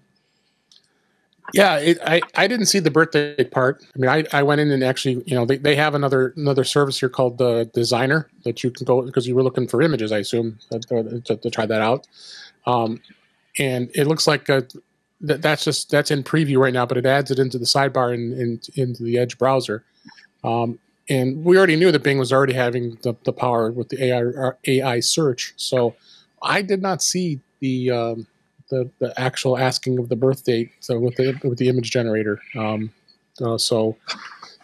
Yeah, 1.52 1.76
it, 1.76 1.98
I 2.04 2.20
I 2.34 2.46
didn't 2.46 2.66
see 2.66 2.78
the 2.78 2.90
birthday 2.90 3.44
part. 3.44 3.84
I 3.94 3.98
mean, 3.98 4.10
I, 4.10 4.24
I 4.32 4.42
went 4.42 4.60
in 4.60 4.70
and 4.70 4.82
actually, 4.82 5.22
you 5.26 5.34
know, 5.34 5.44
they, 5.44 5.58
they 5.58 5.76
have 5.76 5.94
another 5.94 6.32
another 6.36 6.64
service 6.64 6.98
here 6.98 7.08
called 7.08 7.38
the 7.38 7.70
Designer 7.74 8.28
that 8.44 8.64
you 8.64 8.70
can 8.70 8.84
go 8.86 9.02
because 9.02 9.28
you 9.28 9.34
were 9.34 9.42
looking 9.42 9.68
for 9.68 9.82
images, 9.82 10.10
I 10.10 10.18
assume, 10.18 10.58
uh, 10.72 10.78
to, 10.88 11.20
to, 11.20 11.36
to 11.36 11.50
try 11.50 11.66
that 11.66 11.80
out. 11.80 12.06
Um, 12.66 13.00
and 13.58 13.90
it 13.94 14.06
looks 14.06 14.26
like 14.26 14.48
a, 14.48 14.66
that 15.20 15.42
that's 15.42 15.64
just 15.64 15.90
that's 15.90 16.10
in 16.10 16.24
preview 16.24 16.58
right 16.58 16.72
now, 16.72 16.86
but 16.86 16.96
it 16.96 17.06
adds 17.06 17.30
it 17.30 17.38
into 17.38 17.58
the 17.58 17.66
sidebar 17.66 18.14
in 18.14 18.60
into 18.74 19.02
the 19.02 19.18
Edge 19.18 19.38
browser. 19.38 19.84
Um, 20.42 20.78
and 21.08 21.44
we 21.44 21.58
already 21.58 21.76
knew 21.76 21.92
that 21.92 22.02
Bing 22.02 22.18
was 22.18 22.32
already 22.32 22.54
having 22.54 22.98
the, 23.02 23.14
the 23.24 23.32
power 23.32 23.70
with 23.70 23.90
the 23.90 24.02
AI 24.04 24.52
AI 24.66 25.00
search, 25.00 25.52
so 25.56 25.94
I 26.42 26.62
did 26.62 26.82
not 26.82 27.02
see 27.02 27.40
the 27.60 27.90
um, 27.90 28.26
the, 28.71 28.90
the 28.99 29.18
actual 29.21 29.59
asking 29.59 29.99
of 29.99 30.09
the 30.09 30.16
birth 30.16 30.44
date 30.44 30.73
so 30.80 30.99
with 30.99 31.16
the 31.16 31.38
with 31.44 31.59
the 31.59 31.68
image 31.68 31.90
generator. 31.90 32.40
Um, 32.56 32.92
uh, 33.40 33.59
so 33.59 33.97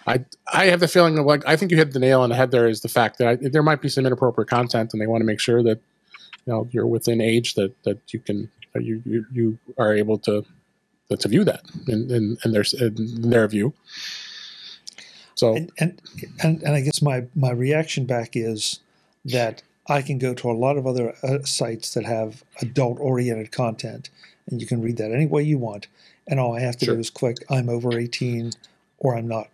I 0.07 0.25
I 0.53 0.67
have 0.67 0.81
the 0.81 0.89
feeling 0.89 1.19
of 1.19 1.27
like 1.27 1.47
I 1.47 1.57
think 1.57 1.71
you 1.71 1.77
hit 1.77 1.93
the 1.93 1.99
nail 1.99 2.21
on 2.21 2.31
the 2.31 2.37
head. 2.37 2.51
There 2.51 2.69
is 2.69 2.81
the 2.81 2.89
fact 2.89 3.19
that 3.19 3.29
I, 3.29 3.37
there 3.37 3.63
might 3.63 3.83
be 3.83 3.89
some 3.89 4.07
inappropriate 4.07 4.49
content, 4.49 4.93
and 4.93 5.01
they 5.01 5.07
want 5.07 5.21
to 5.21 5.27
make 5.27 5.41
sure 5.41 5.63
that 5.63 5.81
you 6.47 6.53
know 6.53 6.69
you're 6.71 6.87
within 6.87 7.21
age 7.21 7.55
that 7.55 7.75
that 7.85 7.99
you 8.13 8.21
can 8.21 8.51
you 8.75 9.03
you, 9.05 9.27
you 9.33 9.59
are 9.79 9.95
able 9.95 10.19
to 10.19 10.45
to 11.09 11.29
view 11.29 11.45
that 11.45 11.63
in 11.89 12.11
in, 12.11 12.37
in 12.45 12.53
their 12.53 12.65
in 12.81 13.31
their 13.31 13.49
view. 13.49 13.75
So 15.35 15.57
And, 15.57 15.73
and 15.79 16.01
and 16.43 16.63
and 16.63 16.75
I 16.75 16.81
guess 16.81 17.03
my 17.03 17.25
my 17.35 17.51
reaction 17.51 18.05
back 18.05 18.31
is 18.35 18.81
that 19.25 19.63
I 19.91 20.03
can 20.03 20.19
go 20.19 20.33
to 20.35 20.51
a 20.51 20.53
lot 20.53 20.79
of 20.79 20.87
other 20.87 21.15
uh, 21.23 21.43
sites 21.43 21.93
that 21.95 22.05
have 22.05 22.45
adult 22.63 22.99
oriented 23.01 23.51
content, 23.51 24.09
and 24.49 24.61
you 24.61 24.67
can 24.67 24.81
read 24.81 24.97
that 24.99 25.11
any 25.13 25.27
way 25.27 25.43
you 25.43 25.59
want. 25.59 25.89
And 26.29 26.39
all 26.39 26.57
I 26.57 26.61
have 26.61 26.77
to 26.79 26.85
Sure. 26.87 26.95
do 26.95 27.01
is 27.01 27.11
click 27.11 27.39
I'm 27.51 27.69
over 27.69 27.99
18 27.99 28.53
or 28.99 29.17
I'm 29.17 29.27
not, 29.27 29.49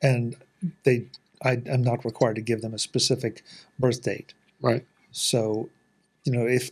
and 0.00 0.36
they 0.84 1.06
I, 1.44 1.60
I'm 1.70 1.82
not 1.82 2.04
required 2.04 2.36
to 2.36 2.40
give 2.40 2.62
them 2.62 2.72
a 2.72 2.78
specific 2.78 3.42
birth 3.78 4.02
date. 4.02 4.32
right. 4.62 4.84
So, 5.10 5.68
you 6.24 6.32
know, 6.32 6.46
if 6.46 6.70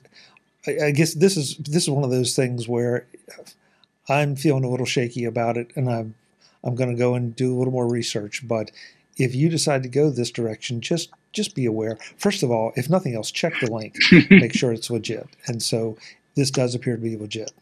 I, 0.66 0.87
I 0.87 0.90
guess 0.92 1.14
this 1.14 1.37
is 1.37 1.56
this 1.56 1.82
is 1.82 1.90
one 1.90 2.04
of 2.04 2.11
those 2.11 2.35
things 2.37 2.68
where 2.68 3.06
I'm 4.09 4.37
feeling 4.37 4.64
a 4.64 4.68
little 4.68 4.87
shaky 4.87 5.25
about 5.25 5.56
it, 5.56 5.73
and 5.75 5.90
I'm 5.90 6.14
I'm 6.64 6.76
going 6.76 6.90
to 6.90 6.97
go 6.97 7.14
and 7.14 7.35
do 7.35 7.52
a 7.54 7.59
little 7.59 7.73
more 7.73 7.88
research. 7.88 8.47
But 8.47 8.71
if 9.16 9.35
you 9.35 9.49
decide 9.49 9.83
to 9.83 9.88
go 9.88 10.11
this 10.11 10.31
direction, 10.31 10.81
just 10.81 11.11
just 11.33 11.54
be 11.54 11.64
aware. 11.64 11.97
First 12.16 12.42
of 12.42 12.50
all, 12.50 12.73
if 12.76 12.90
nothing 12.90 13.14
else, 13.14 13.31
check 13.31 13.54
the 13.61 13.71
link, 13.71 13.97
make 14.31 14.54
sure 14.54 14.73
it's 14.73 14.90
legit. 14.90 15.26
And 15.47 15.62
so 15.62 15.97
this 16.35 16.50
does 16.50 16.75
appear 16.75 16.97
to 16.97 17.02
be 17.02 17.16
legit. 17.16 17.52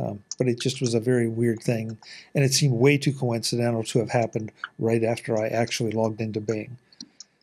Um, 0.00 0.24
but 0.38 0.48
it 0.48 0.60
just 0.60 0.80
was 0.80 0.94
a 0.94 1.00
very 1.00 1.28
weird 1.28 1.62
thing, 1.62 1.98
and 2.34 2.44
it 2.44 2.52
seemed 2.52 2.74
way 2.74 2.98
too 2.98 3.12
coincidental 3.12 3.84
to 3.84 4.00
have 4.00 4.10
happened 4.10 4.50
right 4.78 5.04
after 5.04 5.38
I 5.38 5.46
actually 5.48 5.92
logged 5.92 6.20
into 6.20 6.40
Bing 6.40 6.78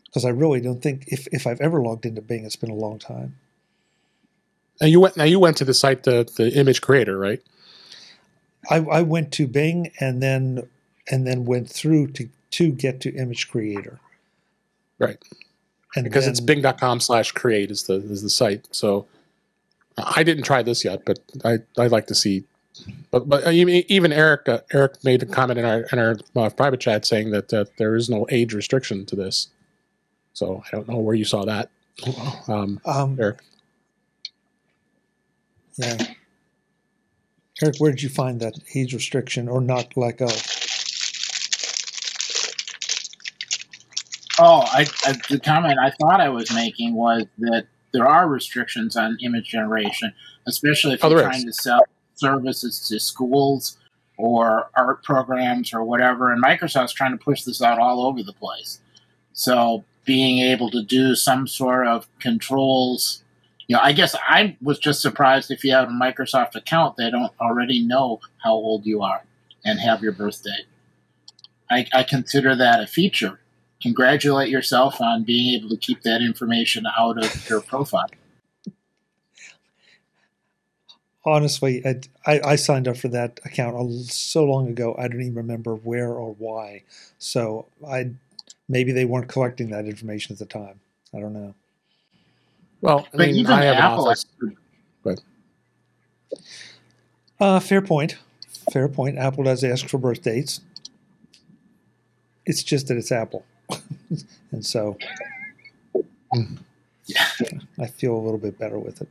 because 0.05 0.25
I 0.25 0.29
really 0.29 0.59
don't 0.59 0.81
think 0.81 1.05
if, 1.07 1.27
if 1.31 1.47
I've 1.47 1.61
ever 1.61 1.81
logged 1.81 2.05
into 2.05 2.21
Bing, 2.21 2.43
it's 2.43 2.57
been 2.57 2.69
a 2.69 2.75
long 2.75 2.99
time. 2.99 3.37
Now 4.81 4.87
you 4.87 4.99
went 4.99 5.15
now 5.15 5.23
you 5.23 5.39
went 5.39 5.57
to 5.57 5.65
the 5.65 5.73
site 5.73 6.03
the 6.03 6.29
the 6.35 6.51
image 6.53 6.81
creator 6.81 7.17
right. 7.17 7.41
I, 8.69 8.77
I 8.77 9.01
went 9.01 9.31
to 9.33 9.47
Bing 9.47 9.91
and 9.99 10.21
then 10.21 10.67
and 11.09 11.25
then 11.25 11.45
went 11.45 11.69
through 11.69 12.07
to 12.07 12.27
to 12.51 12.71
get 12.71 13.01
to 13.01 13.13
Image 13.15 13.49
Creator. 13.49 13.99
Right. 14.99 15.17
And 15.95 16.03
because 16.05 16.27
it's 16.27 16.39
bing.com 16.39 16.99
slash 17.01 17.31
create 17.31 17.69
is 17.71 17.83
the 17.83 17.95
is 17.95 18.21
the 18.21 18.29
site 18.29 18.65
so 18.71 19.05
i 19.97 20.23
didn't 20.23 20.43
try 20.45 20.63
this 20.63 20.85
yet 20.85 21.03
but 21.05 21.19
i 21.43 21.57
i'd 21.79 21.91
like 21.91 22.07
to 22.07 22.15
see 22.15 22.45
but 23.11 23.27
but 23.27 23.45
even 23.53 23.83
even 23.89 24.13
eric 24.13 24.47
uh, 24.47 24.59
eric 24.71 25.03
made 25.03 25.21
a 25.21 25.25
comment 25.25 25.59
in 25.59 25.65
our 25.65 25.81
in 25.91 25.99
our 25.99 26.15
uh, 26.37 26.49
private 26.49 26.79
chat 26.79 27.05
saying 27.05 27.31
that 27.31 27.53
uh, 27.53 27.65
there 27.77 27.95
is 27.97 28.09
no 28.09 28.25
age 28.29 28.53
restriction 28.53 29.05
to 29.05 29.17
this 29.17 29.49
so 30.33 30.63
i 30.65 30.69
don't 30.71 30.87
know 30.87 30.97
where 30.97 31.15
you 31.15 31.25
saw 31.25 31.43
that 31.43 31.69
um 32.47 32.79
Um, 32.85 33.17
Eric. 33.19 33.39
Yeah. 35.77 35.97
Eric, 37.61 37.77
where 37.79 37.91
did 37.91 38.01
you 38.01 38.09
find 38.09 38.39
that 38.39 38.53
age 38.75 38.93
restriction 38.93 39.47
or 39.49 39.59
not 39.61 39.95
let 39.97 40.17
go? 40.19 40.27
Oh, 44.43 44.61
I, 44.65 44.87
I, 45.05 45.13
the 45.29 45.39
comment 45.39 45.77
I 45.79 45.91
thought 45.91 46.19
I 46.19 46.29
was 46.29 46.51
making 46.51 46.95
was 46.95 47.25
that 47.37 47.67
there 47.93 48.07
are 48.07 48.27
restrictions 48.27 48.97
on 48.97 49.15
image 49.21 49.49
generation, 49.49 50.13
especially 50.47 50.95
if 50.95 51.05
Oh, 51.05 51.09
you're 51.09 51.21
trying 51.21 51.47
is. 51.47 51.57
to 51.57 51.61
sell 51.61 51.83
services 52.15 52.87
to 52.87 52.99
schools 52.99 53.77
or 54.17 54.71
art 54.75 55.03
programs 55.03 55.75
or 55.75 55.83
whatever. 55.83 56.31
And 56.31 56.43
Microsoft's 56.43 56.93
trying 56.93 57.11
to 57.11 57.23
push 57.23 57.43
this 57.43 57.61
out 57.61 57.77
all 57.77 58.03
over 58.03 58.23
the 58.23 58.33
place. 58.33 58.79
So 59.33 59.83
being 60.05 60.39
able 60.39 60.71
to 60.71 60.81
do 60.81 61.13
some 61.13 61.45
sort 61.45 61.85
of 61.85 62.07
controls, 62.19 63.23
you 63.67 63.75
know, 63.75 63.81
I 63.83 63.91
guess 63.91 64.15
I 64.27 64.57
was 64.59 64.79
just 64.79 65.03
surprised 65.03 65.51
if 65.51 65.63
you 65.63 65.71
have 65.73 65.87
a 65.87 65.91
Microsoft 65.91 66.55
account, 66.55 66.97
they 66.97 67.11
don't 67.11 67.31
already 67.39 67.79
know 67.85 68.19
how 68.43 68.53
old 68.53 68.87
you 68.87 69.03
are 69.03 69.23
and 69.63 69.79
have 69.79 70.01
your 70.01 70.13
birthday. 70.13 70.65
I, 71.69 71.85
I 71.93 72.01
consider 72.01 72.55
that 72.55 72.81
a 72.81 72.87
feature 72.87 73.40
congratulate 73.81 74.49
yourself 74.49 74.99
on 75.01 75.23
being 75.23 75.55
able 75.59 75.69
to 75.69 75.77
keep 75.77 76.01
that 76.03 76.21
information 76.21 76.85
out 76.97 77.23
of 77.23 77.49
your 77.49 77.61
profile. 77.61 78.09
Honestly, 81.23 81.85
I, 81.85 81.99
I, 82.25 82.41
I 82.51 82.55
signed 82.55 82.87
up 82.87 82.97
for 82.97 83.07
that 83.09 83.39
account 83.45 83.93
so 84.05 84.43
long 84.43 84.67
ago. 84.69 84.95
I 84.97 85.07
don't 85.07 85.21
even 85.21 85.35
remember 85.35 85.75
where 85.75 86.09
or 86.13 86.33
why. 86.33 86.83
So 87.19 87.67
I 87.87 88.11
maybe 88.67 88.91
they 88.91 89.05
weren't 89.05 89.27
collecting 89.27 89.69
that 89.69 89.85
information 89.85 90.33
at 90.33 90.39
the 90.39 90.45
time. 90.45 90.79
I 91.13 91.19
don't 91.19 91.33
know. 91.33 91.53
well 92.81 93.07
i 93.13 93.17
But 93.17 93.27
mean 93.27 93.35
even 93.35 93.51
i 93.51 93.63
have 93.65 93.75
an 93.75 93.81
Apple, 93.83 94.07
office 94.07 94.25
Uh, 97.39 97.59
fair 97.59 97.81
point. 97.81 98.17
Fair 98.71 98.87
point. 98.87 99.17
Apple 99.17 99.43
does 99.43 99.63
ask 99.63 99.87
for 99.89 99.97
birth 99.97 100.21
dates. 100.23 100.61
It's 102.45 102.63
just 102.63 102.87
that 102.87 102.97
it's 102.97 103.11
Apple, 103.11 103.45
and 104.51 104.65
so 104.65 104.97
yeah. 107.05 107.27
I 107.79 107.87
feel 107.87 108.15
a 108.15 108.21
little 108.21 108.37
bit 108.37 108.57
better 108.57 108.79
with 108.79 109.01
it. 109.01 109.09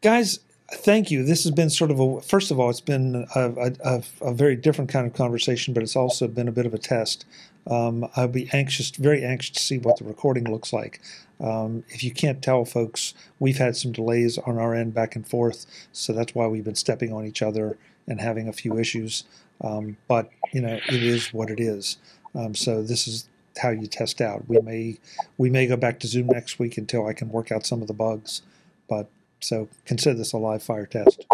guys 0.00 0.40
thank 0.70 1.10
you 1.10 1.24
this 1.24 1.44
has 1.44 1.52
been 1.52 1.70
sort 1.70 1.90
of 1.90 1.98
a 1.98 2.20
first 2.20 2.50
of 2.50 2.60
all 2.60 2.70
it's 2.70 2.80
been 2.80 3.26
a, 3.34 3.72
a, 3.84 4.02
a, 4.20 4.32
very 4.32 4.54
different 4.54 4.90
kind 4.90 5.06
of 5.06 5.14
conversation 5.14 5.74
but 5.74 5.82
it's 5.82 5.96
also 5.96 6.28
been 6.28 6.46
a 6.46 6.52
bit 6.52 6.66
of 6.66 6.74
a 6.74 6.78
test 6.78 7.24
um, 7.68 8.08
i'll 8.16 8.28
be 8.28 8.48
anxious 8.52 8.90
very 8.90 9.24
anxious 9.24 9.50
to 9.50 9.60
see 9.60 9.78
what 9.78 9.96
the 9.98 10.04
recording 10.04 10.44
looks 10.50 10.72
like 10.72 11.00
um, 11.40 11.84
if 11.88 12.04
you 12.04 12.12
can't 12.12 12.42
tell 12.42 12.64
folks 12.64 13.14
we've 13.38 13.58
had 13.58 13.76
some 13.76 13.92
delays 13.92 14.38
on 14.38 14.58
our 14.58 14.74
end 14.74 14.94
back 14.94 15.16
and 15.16 15.26
forth 15.26 15.66
so 15.92 16.12
that's 16.12 16.34
why 16.34 16.46
we've 16.46 16.64
been 16.64 16.74
stepping 16.74 17.12
on 17.12 17.24
each 17.24 17.42
other 17.42 17.76
and 18.06 18.20
having 18.20 18.46
a 18.46 18.52
few 18.52 18.78
issues 18.78 19.24
um, 19.62 19.96
but 20.06 20.30
you 20.52 20.60
know 20.60 20.78
it 20.88 21.02
is 21.02 21.32
what 21.32 21.50
it 21.50 21.60
is 21.60 21.98
um, 22.34 22.54
so 22.54 22.82
this 22.82 23.08
is 23.08 23.28
how 23.60 23.70
you 23.70 23.86
test 23.86 24.20
out 24.20 24.48
we 24.48 24.60
may 24.60 24.96
we 25.36 25.50
may 25.50 25.66
go 25.66 25.76
back 25.76 25.98
to 25.98 26.06
zoom 26.06 26.26
next 26.28 26.58
week 26.58 26.78
until 26.78 27.06
i 27.06 27.12
can 27.12 27.28
work 27.30 27.50
out 27.50 27.66
some 27.66 27.82
of 27.82 27.88
the 27.88 27.94
bugs 27.94 28.42
but 28.88 29.08
so 29.40 29.68
consider 29.84 30.16
this 30.16 30.32
a 30.32 30.38
live 30.38 30.62
fire 30.62 30.86
test. 30.86 31.26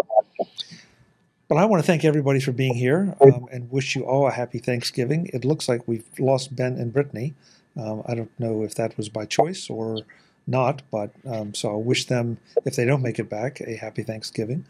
But 1.47 1.57
I 1.57 1.65
want 1.65 1.83
to 1.83 1.87
thank 1.87 2.03
everybody 2.03 2.39
for 2.39 2.51
being 2.51 2.73
here 2.73 3.15
um, 3.21 3.47
and 3.51 3.71
wish 3.71 3.95
you 3.95 4.03
all 4.03 4.27
a 4.27 4.31
happy 4.31 4.57
Thanksgiving. 4.57 5.29
It 5.31 5.45
looks 5.45 5.69
like 5.69 5.87
we've 5.87 6.07
lost 6.17 6.55
Ben 6.55 6.73
and 6.73 6.91
Brittany. 6.91 7.35
Um, 7.77 8.03
I 8.07 8.15
don't 8.15 8.31
know 8.39 8.63
if 8.63 8.73
that 8.75 8.97
was 8.97 9.09
by 9.09 9.25
choice 9.25 9.69
or 9.69 9.99
not, 10.47 10.81
but 10.91 11.11
um, 11.27 11.53
so 11.53 11.69
I'll 11.69 11.83
wish 11.83 12.05
them, 12.05 12.39
if 12.65 12.75
they 12.75 12.85
don't 12.85 13.01
make 13.01 13.19
it 13.19 13.29
back, 13.29 13.61
a 13.61 13.75
happy 13.75 14.01
Thanksgiving. 14.01 14.65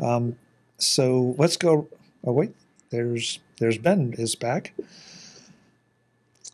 Um, 0.00 0.36
so 0.78 1.36
let's 1.38 1.56
go. 1.56 1.88
Oh 2.24 2.32
wait, 2.32 2.54
there's 2.90 3.40
there's 3.58 3.78
Ben 3.78 4.14
is 4.18 4.34
back. 4.34 4.74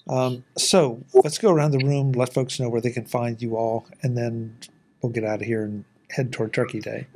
Um, 0.08 0.44
so 0.56 1.02
let's 1.14 1.38
go 1.38 1.52
around 1.52 1.70
the 1.70 1.84
room, 1.84 2.12
let 2.12 2.34
folks 2.34 2.58
know 2.58 2.68
where 2.68 2.80
they 2.80 2.90
can 2.90 3.04
find 3.04 3.40
you 3.40 3.56
all, 3.56 3.86
and 4.02 4.16
then 4.16 4.56
we'll 5.00 5.12
get 5.12 5.24
out 5.24 5.40
of 5.40 5.46
here 5.46 5.62
and 5.62 5.84
head 6.10 6.32
toward 6.32 6.52
Turkey 6.52 6.80
Day. 6.80 7.06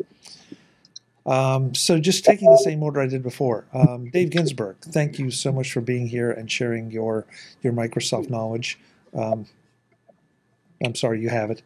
Um, 1.27 1.75
so 1.75 1.99
just 1.99 2.25
taking 2.25 2.49
the 2.49 2.59
same 2.59 2.83
order 2.83 3.01
I 3.01 3.09
did 3.09 3.23
before. 3.23 3.67
Um, 3.75 4.11
Dave 4.11 4.31
Ginsburg, 4.31 4.77
thank 4.81 5.19
you 5.19 5.33
so 5.33 5.51
much 5.51 5.73
for 5.73 5.81
being 5.81 6.07
here 6.07 6.31
and 6.31 6.51
sharing 6.51 6.91
your 6.93 7.27
your 7.63 7.73
Microsoft 7.73 8.31
knowledge. 8.31 8.79
Um, 9.13 9.47
I'm 10.85 10.95
sorry 10.95 11.21
you 11.21 11.29
have 11.29 11.51
it. 11.51 11.63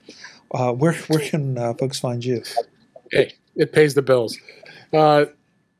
Uh, 0.52 0.73
where 0.73 0.95
where 1.09 1.21
can 1.21 1.59
uh, 1.59 1.75
folks 1.75 1.99
find 2.00 2.25
you? 2.25 2.42
Hey, 3.11 3.35
it 3.57 3.73
pays 3.73 3.95
the 3.95 4.02
bills. 4.02 4.38
Uh, 4.92 5.26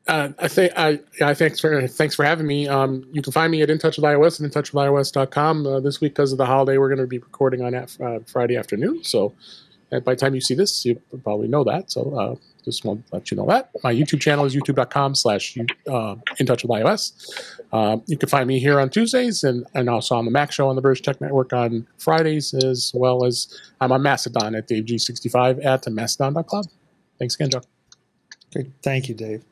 uh, 0.07 0.29
I 0.39 0.47
think 0.47 0.73
I, 0.75 0.99
I 1.21 1.33
thanks 1.33 1.59
for 1.59 1.87
thanks 1.87 2.15
for 2.15 2.25
having 2.25 2.47
me. 2.47 2.67
Um, 2.67 3.05
you 3.11 3.21
can 3.21 3.31
find 3.31 3.51
me 3.51 3.61
at 3.61 3.69
In 3.69 3.77
Touch 3.77 3.97
with 3.97 4.05
iOS 4.05 4.39
and 4.39 4.51
InTouchWithIOS.com. 4.51 5.67
Uh, 5.67 5.79
this 5.79 6.01
week, 6.01 6.13
because 6.13 6.31
of 6.31 6.37
the 6.37 6.45
holiday, 6.45 6.77
we're 6.77 6.89
going 6.89 6.99
to 6.99 7.07
be 7.07 7.19
recording 7.19 7.61
on 7.61 7.75
uh, 7.75 7.87
Friday 8.25 8.57
afternoon. 8.57 9.03
So 9.03 9.33
by 9.91 9.99
the 9.99 10.15
time 10.15 10.33
you 10.33 10.41
see 10.41 10.53
this, 10.55 10.85
you 10.85 11.01
probably 11.23 11.47
know 11.47 11.63
that. 11.65 11.91
So 11.91 12.15
uh, 12.17 12.35
just 12.63 12.85
want 12.85 13.05
to 13.07 13.15
let 13.15 13.29
you 13.29 13.37
know 13.37 13.45
that. 13.47 13.71
My 13.83 13.93
YouTube 13.93 14.21
channel 14.21 14.45
is 14.45 14.55
youtube.com 14.55 15.15
slash 15.15 15.57
uh, 15.87 16.15
in 16.39 16.45
touch 16.45 16.63
with 16.63 16.71
iOS. 16.71 17.59
Uh, 17.73 17.97
you 18.05 18.17
can 18.17 18.29
find 18.29 18.47
me 18.47 18.59
here 18.59 18.79
on 18.79 18.89
Tuesdays 18.89 19.43
and, 19.43 19.65
and 19.73 19.89
also 19.89 20.15
on 20.15 20.25
the 20.25 20.31
Mac 20.31 20.51
Show 20.51 20.67
on 20.69 20.75
the 20.75 20.81
British 20.81 21.01
Tech 21.01 21.19
Network 21.19 21.51
on 21.53 21.87
Fridays, 21.97 22.53
as 22.53 22.91
well 22.93 23.25
as 23.25 23.59
I'm 23.81 23.91
on 23.91 24.01
Mastodon 24.01 24.55
at 24.55 24.67
DaveG65 24.67 25.65
at 25.65 25.87
mastodon.club. 25.91 26.65
Thanks 27.19 27.35
again, 27.35 27.49
Joe. 27.49 27.70
Great. 28.53 28.71
Thank 28.83 29.07
you, 29.07 29.15
Dave. 29.15 29.45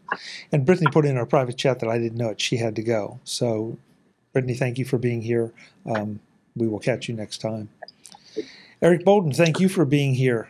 And 0.51 0.65
Brittany 0.65 0.91
put 0.91 1.05
in 1.05 1.17
our 1.17 1.25
private 1.25 1.57
chat 1.57 1.79
that 1.79 1.89
I 1.89 1.97
didn't 1.97 2.17
know 2.17 2.29
it. 2.29 2.41
She 2.41 2.57
had 2.57 2.75
to 2.75 2.83
go. 2.83 3.19
So, 3.23 3.77
Brittany, 4.33 4.55
thank 4.55 4.77
you 4.77 4.85
for 4.85 4.97
being 4.97 5.21
here. 5.21 5.53
Um, 5.85 6.19
we 6.55 6.67
will 6.67 6.79
catch 6.79 7.07
you 7.07 7.15
next 7.15 7.39
time. 7.39 7.69
Eric 8.81 9.05
Bolden, 9.05 9.33
thank 9.33 9.59
you 9.59 9.69
for 9.69 9.85
being 9.85 10.15
here. 10.15 10.49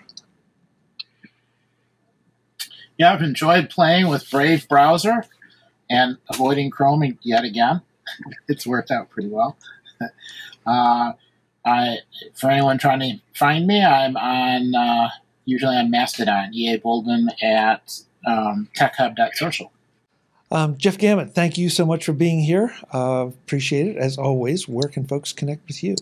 Yeah, 2.98 3.14
I've 3.14 3.22
enjoyed 3.22 3.70
playing 3.70 4.08
with 4.08 4.30
Brave 4.30 4.68
browser 4.68 5.24
and 5.90 6.18
avoiding 6.30 6.70
Chrome 6.70 7.18
yet 7.22 7.44
again. 7.44 7.82
it's 8.48 8.68
worked 8.68 8.92
out 8.92 9.10
pretty 9.10 9.30
well. 9.30 9.58
Uh, 10.68 11.14
I, 11.66 11.98
for 12.36 12.52
anyone 12.52 12.78
trying 12.78 13.00
to 13.00 13.14
find 13.34 13.66
me, 13.66 13.84
I'm 13.84 14.16
on 14.18 14.76
uh, 14.76 15.10
usually 15.46 15.76
on 15.76 15.90
Mastodon, 15.90 16.54
EA 16.54 16.78
Bolden 16.78 17.30
at 17.42 18.02
um, 18.26 18.70
techhub.social. 18.76 19.72
Um, 20.52 20.78
Jeff 20.78 20.98
Gamet, 20.98 21.34
thank 21.34 21.58
you 21.58 21.70
so 21.70 21.86
much 21.86 22.06
for 22.06 22.14
being 22.14 22.40
here. 22.40 22.74
Uh, 22.94 23.28
appreciate 23.28 23.88
it. 23.88 23.98
As 23.98 24.18
always, 24.18 24.68
where 24.68 24.88
can 24.88 25.06
folks 25.06 25.32
connect 25.32 25.68
with 25.68 25.84
you? 25.84 25.96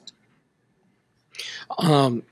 Um, 1.78 2.24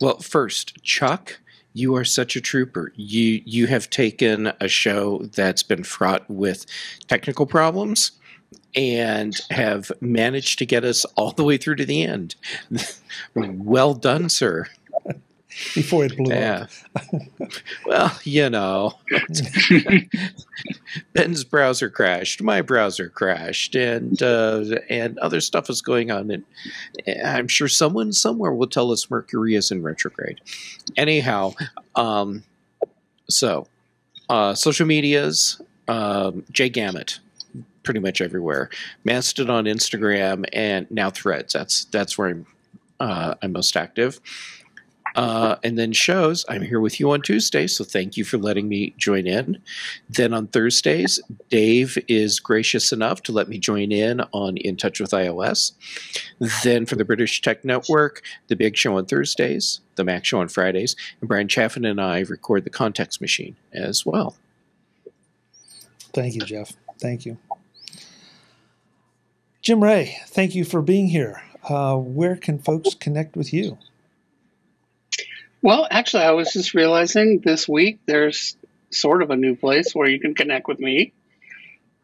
well, 0.00 0.18
first, 0.20 0.82
Chuck, 0.82 1.40
you 1.72 1.96
are 1.96 2.04
such 2.04 2.36
a 2.36 2.40
trooper. 2.40 2.92
You 2.94 3.42
you 3.44 3.66
have 3.66 3.90
taken 3.90 4.52
a 4.60 4.68
show 4.68 5.18
that's 5.34 5.64
been 5.64 5.82
fraught 5.82 6.28
with 6.30 6.64
technical 7.08 7.46
problems 7.46 8.12
and 8.76 9.40
have 9.50 9.90
managed 10.00 10.60
to 10.60 10.66
get 10.66 10.84
us 10.84 11.04
all 11.16 11.32
the 11.32 11.42
way 11.42 11.56
through 11.56 11.76
to 11.76 11.84
the 11.84 12.02
end. 12.02 12.36
well 13.34 13.94
done, 13.94 14.28
sir 14.28 14.68
before 15.74 16.04
it 16.04 16.16
blew 16.16 16.34
yeah. 16.34 16.66
up. 16.96 17.22
well, 17.86 18.18
you 18.24 18.50
know, 18.50 18.94
Ben's 21.12 21.44
browser 21.44 21.90
crashed, 21.90 22.42
my 22.42 22.60
browser 22.62 23.08
crashed, 23.08 23.74
and 23.74 24.22
uh, 24.22 24.64
and 24.88 25.18
other 25.18 25.40
stuff 25.40 25.70
is 25.70 25.80
going 25.80 26.10
on. 26.10 26.30
And 26.30 26.44
I'm 27.24 27.48
sure 27.48 27.68
someone 27.68 28.12
somewhere 28.12 28.52
will 28.52 28.66
tell 28.66 28.92
us 28.92 29.10
Mercury 29.10 29.54
is 29.54 29.70
in 29.70 29.82
retrograde. 29.82 30.40
Anyhow, 30.96 31.54
um, 31.94 32.44
so 33.28 33.66
uh, 34.28 34.54
social 34.54 34.86
medias, 34.86 35.60
um, 35.88 36.44
jgamet 36.52 37.18
pretty 37.82 38.00
much 38.00 38.20
everywhere. 38.20 38.70
Mastodon, 39.04 39.66
Instagram, 39.66 40.44
and 40.52 40.90
now 40.90 41.10
Threads. 41.10 41.52
That's 41.52 41.84
that's 41.86 42.18
where 42.18 42.28
I'm 42.28 42.46
uh, 43.00 43.34
I'm 43.42 43.52
most 43.52 43.76
active. 43.76 44.20
Uh, 45.14 45.56
and 45.62 45.78
then 45.78 45.92
shows, 45.92 46.44
I'm 46.48 46.62
here 46.62 46.80
with 46.80 46.98
you 46.98 47.10
on 47.12 47.22
Tuesday, 47.22 47.66
so 47.66 47.84
thank 47.84 48.16
you 48.16 48.24
for 48.24 48.36
letting 48.36 48.68
me 48.68 48.94
join 48.98 49.26
in. 49.26 49.62
Then 50.08 50.34
on 50.34 50.48
Thursdays, 50.48 51.20
Dave 51.50 51.96
is 52.08 52.40
gracious 52.40 52.92
enough 52.92 53.22
to 53.24 53.32
let 53.32 53.48
me 53.48 53.58
join 53.58 53.92
in 53.92 54.22
on 54.32 54.56
In 54.56 54.76
Touch 54.76 55.00
with 55.00 55.12
iOS. 55.12 55.72
Then 56.64 56.84
for 56.84 56.96
the 56.96 57.04
British 57.04 57.40
Tech 57.40 57.64
Network, 57.64 58.22
the 58.48 58.56
Big 58.56 58.76
Show 58.76 58.98
on 58.98 59.06
Thursdays, 59.06 59.80
the 59.94 60.04
Mac 60.04 60.24
Show 60.24 60.40
on 60.40 60.48
Fridays, 60.48 60.96
and 61.20 61.28
Bryan 61.28 61.48
Chaffin 61.48 61.84
and 61.84 62.00
I 62.00 62.20
record 62.20 62.64
the 62.64 62.70
Context 62.70 63.20
Machine 63.20 63.56
as 63.72 64.04
well. 64.04 64.36
Thank 66.12 66.34
you, 66.34 66.40
Jeff. 66.40 66.72
Thank 66.98 67.26
you. 67.26 67.38
Jim 69.62 69.82
Rea, 69.82 70.18
thank 70.26 70.54
you 70.54 70.64
for 70.64 70.82
being 70.82 71.08
here. 71.08 71.42
Uh, 71.68 71.96
where 71.96 72.36
can 72.36 72.58
folks 72.58 72.94
connect 72.94 73.36
with 73.36 73.52
you? 73.52 73.78
Well, 75.64 75.88
actually, 75.90 76.22
I 76.24 76.32
was 76.32 76.52
just 76.52 76.74
realizing 76.74 77.40
this 77.42 77.66
week 77.66 78.00
there's 78.04 78.54
sort 78.90 79.22
of 79.22 79.30
a 79.30 79.36
new 79.36 79.56
place 79.56 79.94
where 79.94 80.06
you 80.06 80.20
can 80.20 80.34
connect 80.34 80.68
with 80.68 80.78
me, 80.78 81.14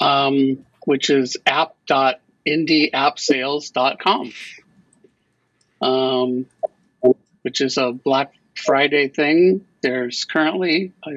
um, 0.01 0.64
which 0.87 1.11
is 1.11 1.37
app.indieappsales.com, 1.44 4.33
um, 5.83 6.46
which 7.42 7.61
is 7.61 7.77
a 7.77 7.92
Black 7.92 8.33
Friday 8.57 9.09
thing. 9.09 9.66
There's 9.83 10.25
currently 10.25 10.94
uh, 11.03 11.11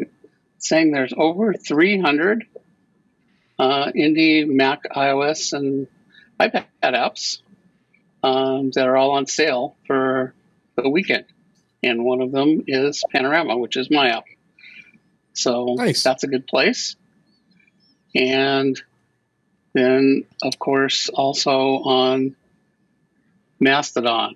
saying 0.58 0.92
there's 0.92 1.14
over 1.16 1.54
300 1.54 2.44
uh, 3.58 3.86
indie 3.96 4.46
Mac, 4.46 4.84
iOS, 4.94 5.54
and 5.54 5.88
iPad 6.42 6.66
apps 6.84 7.42
um, 8.22 8.72
that 8.72 8.86
are 8.86 8.98
all 8.98 9.12
on 9.12 9.28
sale 9.28 9.78
for 9.88 10.34
the 10.76 10.90
weekend 10.90 11.24
and 11.84 12.04
one 12.04 12.22
of 12.22 12.32
them 12.32 12.64
is 12.68 13.04
Panorama, 13.12 13.58
which 13.58 13.76
is 13.76 13.92
my 13.92 14.10
app. 14.10 14.24
So 15.34 15.76
nice. 15.78 16.02
that's 16.02 16.24
a 16.24 16.28
good 16.28 16.48
place. 16.48 16.96
And 18.16 18.82
then, 19.74 20.26
of 20.42 20.58
course, 20.60 21.10
also 21.10 21.52
on 21.52 22.36
Mastodon. 23.60 24.36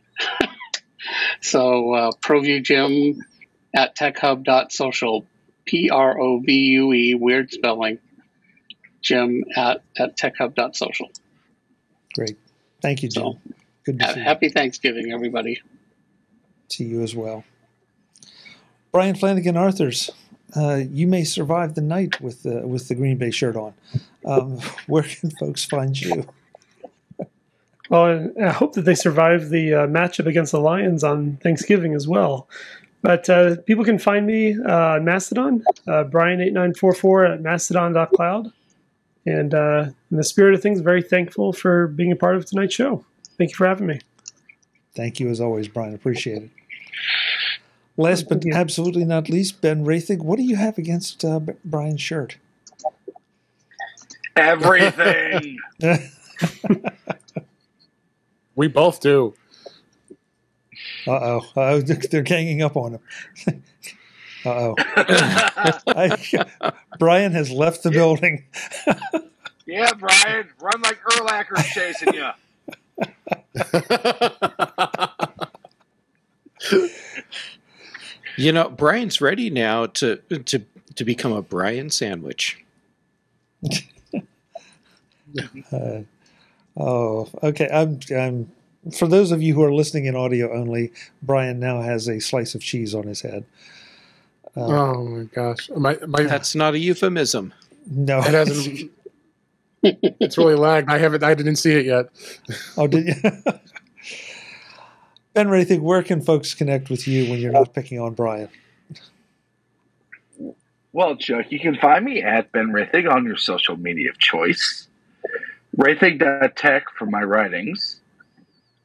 so 1.42 1.94
uh, 1.94 2.12
ProVue 2.22 2.64
Jim 2.64 3.24
at 3.74 3.96
techhub.social, 3.96 5.26
P 5.66 5.90
R 5.90 6.20
O 6.20 6.40
V 6.40 6.54
U 6.54 6.94
E, 6.94 7.14
weird 7.14 7.52
spelling, 7.52 8.00
Jim 9.02 9.46
at, 9.56 9.84
at 9.98 10.18
techhub.social. 10.18 11.12
Great. 12.16 12.38
Thank 12.82 13.04
you, 13.04 13.10
Jim. 13.10 13.24
So, 13.24 13.40
Good 13.86 14.00
to 14.00 14.14
see 14.14 14.20
Happy 14.20 14.48
you. 14.48 14.52
Thanksgiving, 14.52 15.12
everybody 15.14 15.62
to 16.70 16.84
you 16.84 17.02
as 17.02 17.16
well. 17.16 17.44
Brian 18.92 19.16
Flanagan 19.16 19.58
Arthurs, 19.58 20.10
uh, 20.56 20.82
you 20.90 21.08
may 21.08 21.24
survive 21.24 21.76
the 21.76 21.82
night 21.82 22.20
with 22.22 22.44
the 22.44 22.66
with 22.68 22.88
the 22.88 22.96
Green 22.96 23.18
Bay 23.18 23.32
shirt 23.32 23.56
on. 23.56 23.74
Um, 24.26 24.60
where 24.88 25.04
can 25.04 25.32
folks 25.32 25.66
find 25.66 26.00
you? 26.00 26.28
Well, 27.90 28.30
I 28.44 28.50
hope 28.50 28.74
that 28.74 28.82
they 28.82 28.96
survive 28.96 29.48
the 29.48 29.74
uh, 29.74 29.88
matchup 29.88 30.26
against 30.26 30.52
the 30.52 30.60
Lions 30.60 31.06
on 31.06 31.38
Thanksgiving 31.38 31.94
as 31.94 32.06
well. 32.06 32.50
But 33.02 33.30
uh, 33.30 33.58
people 33.66 33.86
can 33.86 33.98
find 33.98 34.26
me 34.26 34.58
uh, 34.60 34.96
on 34.96 35.06
Mastodon, 35.06 35.64
uh, 35.88 36.04
Brian8944 36.04 37.36
at 37.36 37.42
mastodon.cloud. 37.42 38.52
And 39.26 39.54
uh, 39.54 39.86
in 40.12 40.18
the 40.18 40.24
spirit 40.24 40.54
of 40.54 40.62
things, 40.62 40.82
very 40.82 41.02
thankful 41.02 41.54
for 41.54 41.88
being 41.88 42.12
a 42.12 42.16
part 42.16 42.36
of 42.36 42.46
tonight's 42.46 42.74
show. 42.74 43.06
Thank 43.38 43.52
you 43.52 43.56
for 43.56 43.68
having 43.68 43.88
me. 43.88 44.02
Thank 44.98 45.20
you 45.20 45.30
as 45.30 45.40
always, 45.40 45.68
Brian. 45.68 45.94
Appreciate 45.94 46.42
it. 46.42 46.50
Last 47.96 48.28
but 48.28 48.44
absolutely 48.52 49.06
not 49.06 49.30
least, 49.30 49.62
Ben 49.62 49.86
Roethig, 49.86 50.24
what 50.24 50.38
do 50.38 50.44
you 50.44 50.56
have 50.56 50.78
against 50.78 51.24
uh, 51.24 51.40
Brian's 51.64 52.02
shirt? 52.02 52.38
Everything. 54.36 55.58
We 58.58 58.68
both 58.68 59.02
do. 59.02 59.36
Uh 61.06 61.40
oh. 61.56 61.82
They're 61.82 62.24
ganging 62.24 62.64
up 62.64 62.76
on 62.76 63.00
him. 63.46 63.64
Uh 64.46 64.74
oh. 64.78 66.62
Brian 67.00 67.34
has 67.34 67.52
left 67.52 67.84
the 67.84 67.92
building. 67.92 68.46
yeah, 69.66 69.92
Brian, 69.94 70.48
run 70.62 70.82
like 70.82 71.00
Urlacher's 71.04 71.66
chasing 71.74 72.14
you. 72.14 72.30
You 78.38 78.52
know, 78.52 78.70
Brian's 78.70 79.20
ready 79.20 79.50
now 79.50 79.88
to 79.88 80.18
to 80.46 80.62
to 80.96 81.04
become 81.04 81.34
a 81.34 81.42
Brian 81.42 81.90
sandwich. 81.90 82.64
Uh, 85.72 86.02
oh, 86.78 87.30
okay. 87.44 87.70
I'm, 87.72 88.00
I'm. 88.16 88.50
For 88.98 89.08
those 89.08 89.32
of 89.32 89.42
you 89.42 89.54
who 89.54 89.62
are 89.62 89.74
listening 89.74 90.06
in 90.06 90.16
audio 90.16 90.52
only, 90.52 90.92
Brian 91.22 91.60
now 91.60 91.82
has 91.82 92.08
a 92.08 92.20
slice 92.20 92.56
of 92.56 92.62
cheese 92.62 92.96
on 92.96 93.04
his 93.04 93.22
head. 93.22 93.44
Uh, 94.56 94.66
oh 94.66 95.04
my 95.04 95.24
gosh, 95.26 95.70
my 95.76 95.98
my 96.08 96.24
That's 96.24 96.56
not 96.56 96.74
a 96.74 96.80
euphemism. 96.80 97.54
no, 97.86 98.20
it 98.20 98.34
hasn't. 98.34 98.90
It's 99.84 100.38
really 100.38 100.56
lagged. 100.56 100.90
I 100.90 100.98
haven't. 100.98 101.24
I 101.24 101.34
didn't 101.34 101.58
see 101.58 101.74
it 101.74 101.86
yet. 101.86 102.10
Oh, 102.78 102.88
did 102.88 103.08
you? 103.08 103.14
ben 105.34 105.48
Roethig, 105.48 105.80
where 105.82 106.02
can 106.04 106.22
folks 106.22 106.54
connect 106.54 106.90
with 106.90 107.08
you 107.08 107.30
when 107.30 107.40
you're 107.40 107.52
not 107.52 107.74
picking 107.74 108.00
on 108.00 108.14
Brian? 108.14 108.50
Well, 110.94 111.16
Chuck, 111.16 111.52
you 111.52 111.60
can 111.60 111.78
find 111.78 112.04
me 112.04 112.24
at 112.24 112.52
Ben 112.52 112.70
Roethig 112.70 113.08
on 113.08 113.24
your 113.24 113.38
social 113.38 113.78
media 113.78 114.10
of 114.10 114.18
choice. 114.18 114.88
Roethig.tech 115.78 116.86
for 116.98 117.06
my 117.06 117.22
writings. 117.22 118.02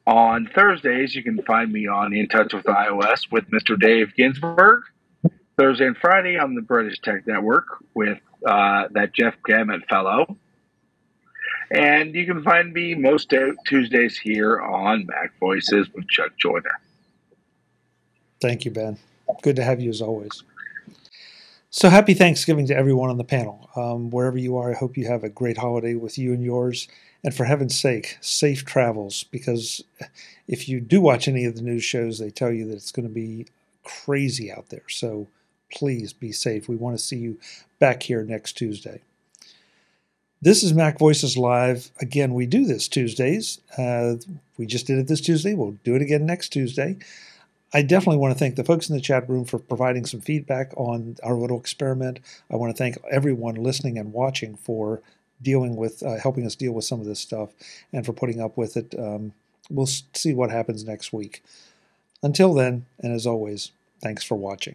On 0.06 0.46
Thursdays, 0.54 1.14
you 1.14 1.22
can 1.22 1.40
find 1.42 1.72
me 1.72 1.86
on 1.86 2.12
In 2.12 2.28
Touch 2.28 2.52
with 2.52 2.64
iOS 2.64 3.30
with 3.30 3.48
Mr. 3.50 3.80
Dave 3.80 4.14
Ginsburg. 4.14 4.82
Thursday 5.56 5.86
and 5.86 5.96
Friday 5.96 6.36
on 6.36 6.54
the 6.54 6.60
British 6.60 6.98
Tech 7.00 7.26
Network 7.26 7.66
with 7.94 8.18
uh, 8.46 8.88
that 8.90 9.14
Jeff 9.14 9.34
Gamet 9.48 9.86
fellow. 9.88 10.36
And 11.72 12.14
you 12.14 12.26
can 12.26 12.42
find 12.42 12.72
me 12.72 12.94
most 12.94 13.30
day- 13.30 13.52
Tuesdays 13.66 14.18
here 14.18 14.60
on 14.60 15.06
Mac 15.06 15.32
Voices 15.40 15.88
with 15.94 16.06
Chuck 16.08 16.32
Joiner. 16.38 16.78
Thank 18.40 18.64
you, 18.66 18.70
Ben. 18.70 18.98
Good 19.42 19.56
to 19.56 19.64
have 19.64 19.80
you 19.80 19.88
as 19.88 20.02
always. 20.02 20.42
So 21.70 21.88
happy 21.88 22.12
Thanksgiving 22.12 22.66
to 22.66 22.76
everyone 22.76 23.08
on 23.08 23.16
the 23.16 23.24
panel. 23.24 23.70
Um, 23.74 24.10
wherever 24.10 24.36
you 24.36 24.58
are, 24.58 24.70
I 24.70 24.74
hope 24.74 24.98
you 24.98 25.06
have 25.06 25.24
a 25.24 25.30
great 25.30 25.56
holiday 25.56 25.94
with 25.94 26.18
you 26.18 26.34
and 26.34 26.44
yours. 26.44 26.88
And 27.24 27.34
for 27.34 27.44
heaven's 27.44 27.78
sake, 27.80 28.18
safe 28.20 28.66
travels, 28.66 29.24
because 29.24 29.82
if 30.46 30.68
you 30.68 30.80
do 30.80 31.00
watch 31.00 31.26
any 31.26 31.46
of 31.46 31.54
the 31.54 31.62
news 31.62 31.84
shows, 31.84 32.18
they 32.18 32.30
tell 32.30 32.52
you 32.52 32.66
that 32.66 32.74
it's 32.74 32.92
going 32.92 33.08
to 33.08 33.14
be 33.14 33.46
crazy 33.82 34.52
out 34.52 34.68
there. 34.68 34.88
So 34.88 35.28
please 35.72 36.12
be 36.12 36.32
safe. 36.32 36.68
We 36.68 36.76
want 36.76 36.98
to 36.98 37.02
see 37.02 37.16
you 37.16 37.38
back 37.78 38.02
here 38.02 38.22
next 38.22 38.52
Tuesday. 38.58 39.00
This 40.44 40.64
is 40.64 40.74
Mac 40.74 40.98
Voices 40.98 41.38
Live. 41.38 41.92
Again, 42.00 42.34
we 42.34 42.46
do 42.46 42.64
this 42.64 42.88
Tuesdays. 42.88 43.60
Uh, 43.78 44.16
we 44.58 44.66
just 44.66 44.88
did 44.88 44.98
it 44.98 45.06
this 45.06 45.20
Tuesday. 45.20 45.54
We'll 45.54 45.78
do 45.84 45.94
it 45.94 46.02
again 46.02 46.26
next 46.26 46.48
Tuesday. 46.48 46.96
I 47.72 47.82
definitely 47.82 48.16
want 48.16 48.34
to 48.34 48.38
thank 48.40 48.56
the 48.56 48.64
folks 48.64 48.90
in 48.90 48.96
the 48.96 49.00
chat 49.00 49.28
room 49.30 49.44
for 49.44 49.60
providing 49.60 50.04
some 50.04 50.20
feedback 50.20 50.72
on 50.76 51.16
our 51.22 51.34
little 51.34 51.60
experiment. 51.60 52.18
I 52.50 52.56
want 52.56 52.74
to 52.74 52.76
thank 52.76 52.98
everyone 53.08 53.54
listening 53.54 53.98
and 53.98 54.12
watching 54.12 54.56
for 54.56 55.00
dealing 55.40 55.76
with, 55.76 56.02
uh, 56.02 56.18
helping 56.18 56.44
us 56.44 56.56
deal 56.56 56.72
with 56.72 56.86
some 56.86 56.98
of 56.98 57.06
this 57.06 57.20
stuff 57.20 57.50
and 57.92 58.04
for 58.04 58.12
putting 58.12 58.40
up 58.40 58.56
with 58.56 58.76
it. 58.76 58.98
Um, 58.98 59.34
we'll 59.70 59.86
see 59.86 60.34
what 60.34 60.50
happens 60.50 60.84
next 60.84 61.12
week. 61.12 61.44
Until 62.20 62.52
then, 62.52 62.86
and 62.98 63.14
as 63.14 63.28
always, 63.28 63.70
thanks 64.00 64.24
for 64.24 64.34
watching. 64.34 64.74